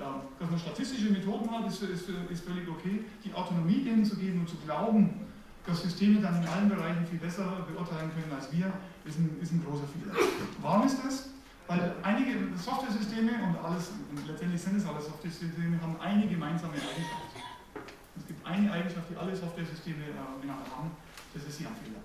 Ähm, 0.00 0.24
dass 0.38 0.50
man 0.50 0.58
statistische 0.58 1.12
Methoden 1.12 1.50
hat, 1.50 1.66
ist, 1.66 1.82
ist, 1.82 2.08
ist 2.08 2.44
völlig 2.44 2.68
okay. 2.68 3.04
Die 3.24 3.32
Autonomie 3.34 3.84
denen 3.84 4.04
zu 4.04 4.16
geben 4.16 4.40
und 4.40 4.48
zu 4.48 4.56
glauben, 4.56 5.26
dass 5.66 5.82
Systeme 5.82 6.20
dann 6.20 6.42
in 6.42 6.48
allen 6.48 6.68
Bereichen 6.68 7.06
viel 7.06 7.18
besser 7.18 7.44
beurteilen 7.68 8.10
können 8.10 8.32
als 8.34 8.50
wir, 8.50 8.72
ist 9.04 9.18
ein, 9.18 9.36
ist 9.40 9.52
ein 9.52 9.62
großer 9.64 9.84
Fehler. 9.92 10.16
Warum 10.62 10.86
ist 10.86 10.98
das? 11.04 11.28
Weil 11.68 11.94
einige 12.02 12.34
Software-Systeme 12.56 13.30
und 13.46 13.54
alles, 13.62 13.92
und 14.10 14.26
letztendlich 14.26 14.60
sind 14.60 14.76
es 14.76 14.86
alle 14.86 15.00
Software-Systeme, 15.00 15.80
haben 15.80 16.00
eine 16.00 16.26
gemeinsame 16.26 16.74
Eigenschaft. 16.74 17.30
Es 18.16 18.26
gibt 18.26 18.44
eine 18.44 18.72
Eigenschaft, 18.72 19.06
die 19.10 19.16
alle 19.16 19.36
Software-Systeme 19.36 20.02
äh, 20.02 20.48
haben, 20.48 20.90
das 21.32 21.44
ist, 21.44 21.58
sie 21.58 21.66
haben 21.66 21.76
Fehler. 21.76 22.00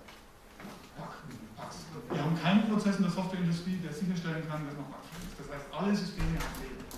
Wir 2.10 2.22
haben 2.22 2.40
keinen 2.40 2.68
Prozess 2.68 2.96
in 2.96 3.02
der 3.02 3.12
Softwareindustrie, 3.12 3.78
der 3.82 3.92
sicherstellen 3.92 4.46
kann, 4.48 4.64
dass 4.66 4.76
man 4.76 4.86
bugfrei 4.86 5.18
ist. 5.26 5.40
Das 5.40 5.48
heißt, 5.50 5.66
alle 5.72 5.96
Systeme 5.96 6.38
haben 6.38 6.54
Fehler. 6.60 6.95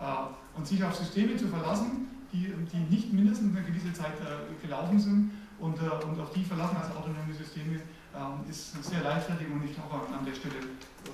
Äh, 0.00 0.58
und 0.58 0.66
sich 0.66 0.82
auf 0.82 0.94
Systeme 0.94 1.36
zu 1.36 1.48
verlassen, 1.48 2.08
die, 2.32 2.52
die 2.72 2.94
nicht 2.94 3.12
mindestens 3.12 3.56
eine 3.56 3.64
gewisse 3.64 3.92
Zeit 3.92 4.14
äh, 4.20 4.54
gelaufen 4.64 4.98
sind 4.98 5.30
und, 5.58 5.76
äh, 5.78 6.04
und 6.04 6.20
auf 6.20 6.30
die 6.32 6.44
verlassen 6.44 6.76
als 6.76 6.94
autonome 6.94 7.32
Systeme, 7.32 7.80
ähm, 8.14 8.48
ist 8.48 8.82
sehr 8.82 9.02
leichtfertig 9.02 9.46
und 9.50 9.64
ich 9.64 9.74
glaube, 9.74 10.06
an 10.12 10.24
der 10.24 10.34
Stelle 10.34 10.54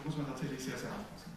muss 0.04 0.16
man 0.16 0.26
tatsächlich 0.26 0.62
sehr, 0.62 0.76
sehr 0.76 0.90
aufpassen. 0.90 1.32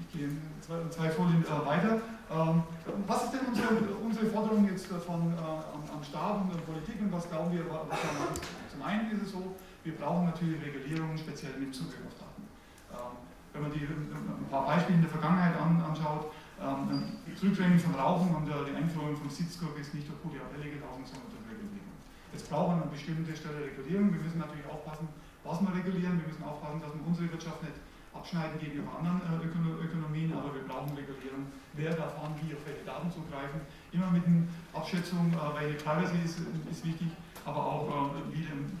Ich 0.00 0.18
gehe 0.18 0.28
zwei, 0.60 0.88
zwei 0.90 1.10
Folien 1.10 1.44
weiter. 1.44 2.00
Ähm, 2.30 2.62
was 3.06 3.24
ist 3.24 3.32
denn 3.32 3.46
unsere, 3.46 3.68
unsere 4.02 4.26
Forderung 4.26 4.66
jetzt 4.68 4.86
von, 4.86 5.32
am, 5.36 6.02
Staat 6.02 6.40
und 6.40 6.54
der 6.54 6.60
Politik 6.60 7.00
und 7.00 7.12
was 7.12 7.28
glauben 7.28 7.52
wir, 7.52 7.64
was 7.68 7.98
wir 8.02 8.12
machen? 8.18 8.40
Zum 8.70 8.82
einen 8.82 9.10
ist 9.12 9.22
es 9.22 9.32
so, 9.32 9.54
wir 9.84 9.94
brauchen 9.94 10.26
natürlich 10.26 10.60
Regulierung, 10.62 11.16
speziell 11.16 11.52
mit 11.58 11.74
Zugriff 11.74 12.00
auf 12.06 12.14
Daten. 12.18 13.25
Wenn 13.56 13.64
man 13.64 13.72
die, 13.72 13.88
ein 13.88 14.50
paar 14.52 14.66
Beispiele 14.68 15.00
in 15.00 15.04
der 15.08 15.10
Vergangenheit 15.10 15.56
an, 15.56 15.80
anschaut, 15.80 16.28
ähm, 16.60 17.16
Zurückdrängen 17.32 17.80
von 17.80 17.94
Rauchen 17.96 18.36
und 18.36 18.48
äh, 18.48 18.52
die 18.68 18.76
Einführung 18.76 19.16
von 19.16 19.28
Sitzgurk 19.28 19.80
ist 19.80 19.96
nicht 19.96 20.08
durch 20.08 20.20
gute 20.20 20.40
Appelle 20.44 20.68
gelaufen, 20.68 21.04
sondern 21.04 21.32
durch 21.32 21.56
Regulierung. 21.56 21.96
Jetzt 22.32 22.48
brauchen 22.52 22.76
wir 22.76 22.84
an 22.84 22.92
bestimmter 22.92 23.32
Stelle 23.32 23.64
Regulierung. 23.64 24.12
Wir 24.12 24.20
müssen 24.20 24.40
natürlich 24.40 24.68
aufpassen, 24.68 25.08
was 25.40 25.60
wir 25.64 25.72
regulieren. 25.72 26.20
Wir 26.20 26.28
müssen 26.28 26.44
aufpassen, 26.44 26.84
dass 26.84 26.92
wir 26.92 27.00
unsere 27.00 27.32
Wirtschaft 27.32 27.64
nicht 27.64 27.80
abschneiden 28.12 28.60
gegenüber 28.60 28.92
anderen 28.96 29.20
äh, 29.24 29.84
Ökonomien, 29.84 30.32
aber 30.32 30.52
wir 30.52 30.64
brauchen 30.64 30.92
Regulierung. 30.96 31.48
Wer 31.76 31.92
darf 31.92 32.16
wann 32.20 32.32
wie 32.40 32.52
auf 32.52 32.64
welche 32.64 32.84
Daten 32.84 33.08
zugreifen? 33.12 33.60
Immer 33.92 34.08
mit 34.12 34.24
einer 34.24 34.48
Abschätzung, 34.72 35.32
äh, 35.32 35.60
welche 35.60 35.76
Privacy 35.80 36.20
ist, 36.24 36.40
ist 36.44 36.84
wichtig, 36.84 37.08
aber 37.44 37.60
auch 37.60 37.88
äh, 37.88 38.32
wie 38.32 38.44
denn, 38.44 38.76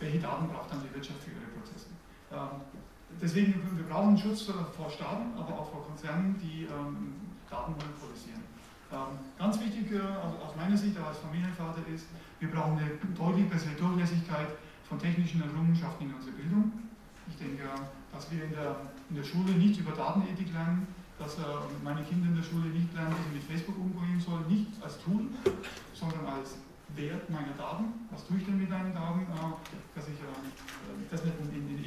welche 0.00 0.20
Daten 0.20 0.48
braucht 0.48 0.72
dann 0.72 0.80
die 0.84 0.92
Wirtschaft 0.92 1.24
für 1.24 1.32
ihre 1.32 1.48
Prozesse. 1.56 1.88
Ähm, 2.32 2.60
deswegen, 3.20 3.54
wir 3.76 3.84
brauchen 3.84 4.16
Schutz 4.16 4.42
vor 4.76 4.90
Staaten, 4.90 5.32
aber 5.36 5.58
auch 5.58 5.70
vor 5.70 5.86
Konzernen, 5.86 6.36
die 6.40 6.64
ähm, 6.64 7.14
Daten 7.50 7.72
monopolisieren. 7.72 8.42
Ähm, 8.90 9.20
ganz 9.38 9.60
wichtig 9.60 9.92
äh, 9.92 10.00
also 10.00 10.36
aus 10.38 10.56
meiner 10.56 10.76
Sicht 10.76 10.96
als 10.96 11.18
Familienvater 11.18 11.82
ist, 11.92 12.06
wir 12.40 12.50
brauchen 12.50 12.78
eine 12.78 12.96
deutlich 13.16 13.48
bessere 13.48 13.74
Durchlässigkeit 13.74 14.48
von 14.88 14.98
technischen 14.98 15.42
Errungenschaften 15.42 16.08
in 16.08 16.14
unserer 16.14 16.32
Bildung. 16.32 16.72
Ich 17.28 17.36
denke, 17.36 17.68
dass 18.12 18.30
wir 18.30 18.44
in 18.44 18.52
der, 18.52 18.88
in 19.10 19.16
der 19.16 19.24
Schule 19.24 19.52
nicht 19.52 19.78
über 19.78 19.92
Datenethik 19.92 20.52
lernen, 20.52 20.86
dass 21.18 21.36
äh, 21.36 21.42
meine 21.84 22.02
Kinder 22.04 22.28
in 22.28 22.36
der 22.36 22.42
Schule 22.42 22.70
nicht 22.72 22.94
lernen, 22.94 23.12
wie 23.12 23.28
sie 23.28 23.34
mit 23.36 23.44
Facebook 23.44 23.76
umgehen 23.76 24.20
sollen, 24.20 24.46
nicht 24.48 24.72
als 24.80 24.96
Tool, 25.02 25.28
sondern 25.92 26.24
als 26.24 26.56
Wert 26.96 27.28
meiner 27.28 27.52
Daten. 27.58 28.08
Was 28.10 28.24
tue 28.26 28.38
ich 28.38 28.46
denn 28.46 28.56
mit 28.56 28.70
meinen 28.70 28.94
Daten? 28.94 29.28
Äh, 29.28 29.52
dass 29.94 30.08
ich 30.08 30.16
das 31.10 31.24
nicht 31.24 31.36
in, 31.52 31.76
in 31.76 31.77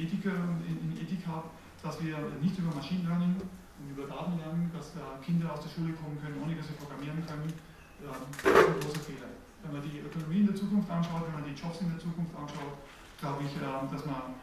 habe, 1.42 1.50
dass 1.82 1.98
wir 1.98 2.14
nicht 2.40 2.54
über 2.58 2.70
Machine 2.74 3.02
Learning 3.10 3.34
und 3.34 3.90
über 3.90 4.06
Daten 4.06 4.38
lernen, 4.38 4.70
dass 4.70 4.94
Kinder 5.20 5.50
aus 5.50 5.66
der 5.66 5.70
Schule 5.74 5.92
kommen 5.98 6.14
können, 6.22 6.38
ohne 6.38 6.54
dass 6.54 6.70
sie 6.70 6.78
programmieren 6.78 7.18
können. 7.26 7.50
Das 7.98 8.18
ist 8.18 8.46
ein 8.46 8.78
großer 8.78 9.02
Fehler. 9.02 9.30
Wenn 9.62 9.78
man 9.78 9.82
die 9.82 10.02
Ökonomie 10.02 10.42
in 10.42 10.48
der 10.50 10.58
Zukunft 10.58 10.90
anschaut, 10.90 11.26
wenn 11.26 11.42
man 11.42 11.46
die 11.46 11.58
Jobs 11.58 11.82
in 11.82 11.90
der 11.90 11.98
Zukunft 11.98 12.34
anschaut, 12.34 12.78
glaube 13.18 13.42
ich, 13.46 13.54
dass, 13.58 14.06
man, 14.06 14.34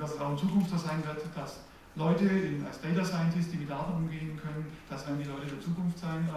dass 0.00 0.16
es 0.16 0.20
auch 0.20 0.32
in 0.32 0.38
Zukunft 0.40 0.70
so 0.70 0.78
sein 0.80 1.04
wird, 1.04 1.20
dass 1.36 1.60
Leute 1.96 2.28
als 2.64 2.80
Data 2.80 3.04
Scientists, 3.04 3.52
die 3.52 3.60
mit 3.64 3.68
Daten 3.68 3.92
umgehen 3.92 4.36
können, 4.36 4.68
das 4.88 5.06
werden 5.08 5.20
die 5.20 5.28
Leute 5.28 5.48
der 5.48 5.60
Zukunft 5.60 5.98
sein, 5.98 6.28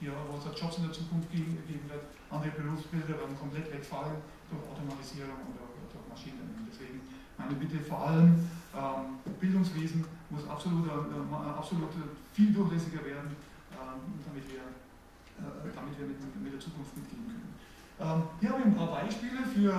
die, 0.00 0.08
wo 0.08 0.36
es 0.36 0.44
Jobs 0.60 0.76
in 0.76 0.84
der 0.84 0.92
Zukunft 0.92 1.30
geben 1.32 1.56
wird. 1.64 2.04
Andere 2.28 2.52
Berufsbilder 2.52 3.16
werden 3.16 3.36
komplett 3.36 3.72
wegfallen 3.72 4.20
durch 4.48 4.60
Automatisierung 4.68 5.36
und 5.48 5.56
durch, 5.56 5.76
Maschinen. 6.08 6.68
Deswegen 6.68 7.00
meine 7.36 7.54
Bitte 7.54 7.80
vor 7.80 8.08
allem, 8.08 8.28
ähm, 8.28 8.40
Bildungswesen 9.40 10.04
muss 10.30 10.48
absolut, 10.48 10.86
äh, 10.86 11.48
absolut 11.58 11.88
viel 12.32 12.52
durchlässiger 12.52 13.04
werden, 13.04 13.36
ähm, 13.72 14.20
damit 14.26 14.44
wir, 14.48 14.60
äh, 14.60 15.72
damit 15.74 15.98
wir 15.98 16.06
mit, 16.06 16.42
mit, 16.42 16.52
der 16.52 16.60
Zukunft 16.60 16.96
mitgehen 16.96 17.24
können. 17.26 17.54
Ähm, 18.00 18.22
hier 18.40 18.50
habe 18.50 18.60
ich 18.60 18.66
ein 18.66 18.76
paar 18.76 18.92
Beispiele 18.92 19.46
für, 19.54 19.72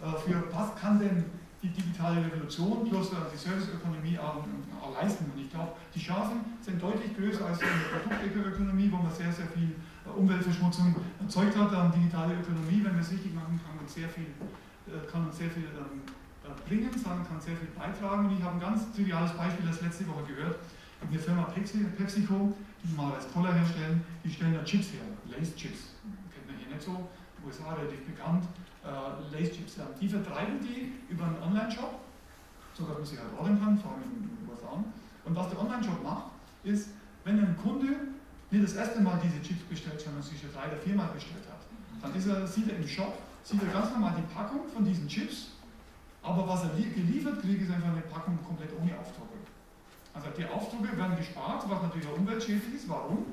äh, 0.00 0.18
für 0.20 0.52
was 0.52 0.76
kann 0.76 0.98
denn 0.98 1.24
die 1.62 1.68
digitale 1.68 2.26
Revolution 2.26 2.88
plus 2.88 3.10
die 3.32 3.38
Serviceökonomie 3.38 4.18
auch, 4.18 4.42
auch 4.82 5.00
leisten. 5.00 5.30
Und 5.30 5.40
ich 5.40 5.50
glaube, 5.50 5.72
die 5.94 6.00
Chancen 6.00 6.40
sind 6.60 6.82
deutlich 6.82 7.16
größer 7.16 7.46
als 7.46 7.60
in 7.60 7.68
der 7.68 8.16
Produktökonomie, 8.16 8.90
wo 8.90 8.96
man 8.96 9.12
sehr, 9.12 9.32
sehr 9.32 9.46
viel 9.46 9.70
äh, 10.04 10.10
Umweltverschmutzung 10.10 10.96
erzeugt 11.20 11.56
hat. 11.56 11.72
Ähm, 11.72 11.92
digitale 11.94 12.34
Ökonomie, 12.34 12.82
wenn 12.82 12.94
wir 12.94 13.00
es 13.00 13.12
richtig 13.12 13.32
machen, 13.32 13.60
kann 13.64 13.78
uns 13.78 13.94
sehr 13.94 14.08
viel, 14.08 14.34
äh, 14.90 15.06
kann 15.06 15.26
uns 15.26 15.38
sehr 15.38 15.50
viel 15.50 15.70
ähm, 16.56 16.68
bringen, 16.68 16.90
sondern 16.92 17.26
kann 17.26 17.40
sehr 17.40 17.56
viel 17.56 17.68
beitragen. 17.76 18.26
Und 18.26 18.38
ich 18.38 18.42
habe 18.42 18.54
ein 18.54 18.60
ganz 18.60 18.92
triviales 18.92 19.32
Beispiel 19.32 19.66
das 19.66 19.80
letzte 19.80 20.06
Woche 20.08 20.24
gehört. 20.24 20.58
Eine 21.00 21.18
Firma 21.18 21.42
Pepsi, 21.44 21.84
PepsiCo, 21.96 22.54
die 22.82 22.94
mal 22.94 23.12
als 23.14 23.30
Cola 23.32 23.52
herstellen, 23.52 24.04
die 24.22 24.30
stellen 24.30 24.54
da 24.54 24.62
Chips 24.64 24.92
her, 24.92 25.02
Lace 25.26 25.54
Chips. 25.56 25.94
Kennt 26.32 26.46
man 26.46 26.56
hier 26.56 26.68
nicht 26.68 26.82
so, 26.82 27.08
USA 27.44 27.74
relativ 27.74 28.06
bekannt 28.06 28.44
äh, 28.84 29.36
Lace-Chips 29.36 29.78
haben. 29.78 29.94
Die 30.00 30.08
vertreiben 30.08 30.58
die 30.60 30.92
über 31.12 31.24
einen 31.24 31.42
Online-Shop, 31.42 32.00
so 32.74 32.84
dass 32.84 32.96
man 32.96 33.06
sie 33.06 33.18
halt 33.18 33.28
ordern 33.38 33.60
kann, 33.60 33.78
vor 33.78 33.92
allem 33.92 34.02
in 34.02 34.22
den 34.22 34.48
USA. 34.48 34.82
Und 35.24 35.36
was 35.36 35.48
der 35.50 35.60
Online-Shop 35.60 36.02
macht, 36.02 36.24
ist, 36.64 36.90
wenn 37.24 37.38
ein 37.38 37.56
Kunde 37.62 37.88
nicht 38.50 38.64
das 38.64 38.74
erste 38.74 39.00
Mal 39.00 39.20
diese 39.22 39.40
Chips 39.42 39.62
bestellt, 39.64 40.00
sondern 40.00 40.22
sie 40.22 40.36
schon 40.36 40.52
drei 40.52 40.66
oder 40.66 40.76
viermal 40.76 41.08
bestellt 41.14 41.44
hat, 41.48 41.62
dann 42.02 42.14
ist 42.14 42.26
er, 42.26 42.46
sieht 42.46 42.68
er 42.68 42.76
im 42.76 42.86
Shop, 42.86 43.18
sieht 43.44 43.62
er 43.62 43.68
ganz 43.68 43.90
normal 43.90 44.14
die 44.16 44.34
Packung 44.34 44.68
von 44.68 44.84
diesen 44.84 45.08
Chips, 45.08 45.52
aber 46.22 46.48
was 46.48 46.64
er 46.64 46.70
geliefert 46.70 47.40
kriegt, 47.40 47.62
ist 47.62 47.70
einfach 47.70 47.88
eine 47.88 48.02
Packung 48.02 48.38
komplett 48.46 48.70
ohne 48.78 48.96
Aufdrucke. 48.98 49.38
Also 50.14 50.28
die 50.36 50.46
Aufdrucke 50.46 50.96
werden 50.96 51.16
gespart, 51.16 51.64
was 51.68 51.82
natürlich 51.82 52.06
auch 52.08 52.18
umweltschädlich 52.18 52.74
ist. 52.74 52.88
Warum? 52.88 53.26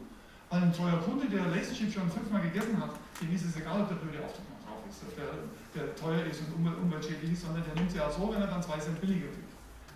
Weil 0.49 0.63
ein 0.63 0.73
treuer 0.73 0.97
Kunde, 1.05 1.29
der 1.29 1.45
Lace 1.45 1.73
Chips 1.73 1.93
schon 1.93 2.09
fünfmal 2.09 2.41
gegessen 2.41 2.81
hat, 2.81 2.91
dem 3.21 3.33
ist 3.35 3.45
es 3.45 3.55
egal, 3.57 3.81
ob 3.81 3.89
der 3.89 3.95
blöde 3.95 4.23
Aufdruck 4.25 4.45
ist, 4.89 5.03
der, 5.15 5.29
der 5.75 5.95
teuer 5.95 6.25
ist 6.25 6.41
und 6.41 6.65
umweltschädlich 6.65 7.33
ist, 7.33 7.45
sondern 7.45 7.63
der 7.63 7.75
nimmt 7.75 7.91
sie 7.91 8.01
auch 8.01 8.11
so, 8.11 8.33
wenn 8.33 8.41
er 8.41 8.47
dann 8.47 8.61
zwei 8.61 8.77
Cent 8.77 8.99
billiger 8.99 9.27
kriegt. 9.27 9.53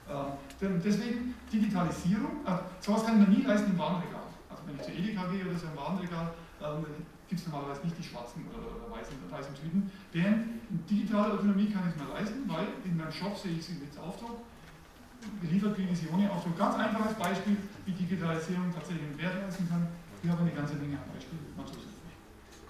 Ähm, 0.09 0.81
deswegen 0.83 1.33
Digitalisierung, 1.51 2.45
äh, 2.45 2.57
sowas 2.79 3.05
kann 3.05 3.19
mir 3.19 3.27
nie 3.27 3.43
leisten 3.43 3.71
im 3.71 3.79
Warenregal. 3.79 4.27
Also 4.49 4.63
wenn 4.67 4.75
ich 4.75 4.81
zu 4.81 4.91
Edeka 4.91 5.25
gehe 5.31 5.45
oder 5.45 5.57
so 5.57 5.65
im 5.67 5.77
Warenregal, 5.77 6.33
ähm, 6.61 6.85
gibt 7.29 7.41
es 7.41 7.47
normalerweise 7.47 7.81
nicht 7.83 7.97
die 7.97 8.03
schwarzen 8.03 8.45
oder, 8.47 8.91
weißen, 8.93 9.15
weißen 9.29 9.55
Tüten. 9.55 9.91
Während 10.11 10.45
digitale 10.89 11.35
Ökonomie 11.35 11.69
kann 11.71 11.89
ich 11.89 11.95
mir 11.95 12.13
leisten, 12.13 12.47
weil 12.47 12.67
in 12.85 12.97
meinem 12.97 13.11
Shop 13.11 13.37
sehe 13.37 13.53
ich 13.53 13.65
sie 13.65 13.73
mit 13.73 13.97
Aufdruck, 13.97 14.41
geliefert 15.41 15.75
kriege 15.75 15.91
ich 15.91 15.99
sie 15.99 16.09
ohne 16.09 16.29
Aufdruck. 16.31 16.57
Ganz 16.57 16.75
einfaches 16.75 17.13
Beispiel, 17.15 17.57
wie 17.85 17.91
Digitalisierung 17.91 18.73
tatsächlich 18.73 19.03
einen 19.03 19.17
Wert 19.17 19.35
leisten 19.41 19.67
kann. 19.69 19.87
Wir 20.21 20.31
haben 20.31 20.41
eine 20.41 20.51
ganze 20.51 20.75
Menge 20.75 20.95
an 20.95 21.09
Beispielen. 21.13 21.53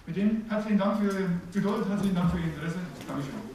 Mit 0.05 0.15
dem 0.17 0.43
herzlichen 0.49 0.77
Dank 0.77 0.99
für 0.99 1.05
Ihre 1.05 1.29
Geduld, 1.51 1.87
herzlichen 1.87 2.15
Dank 2.15 2.31
für 2.31 2.37
Ihr 2.37 2.45
Interesse. 2.45 2.79
Dankeschön. 3.07 3.52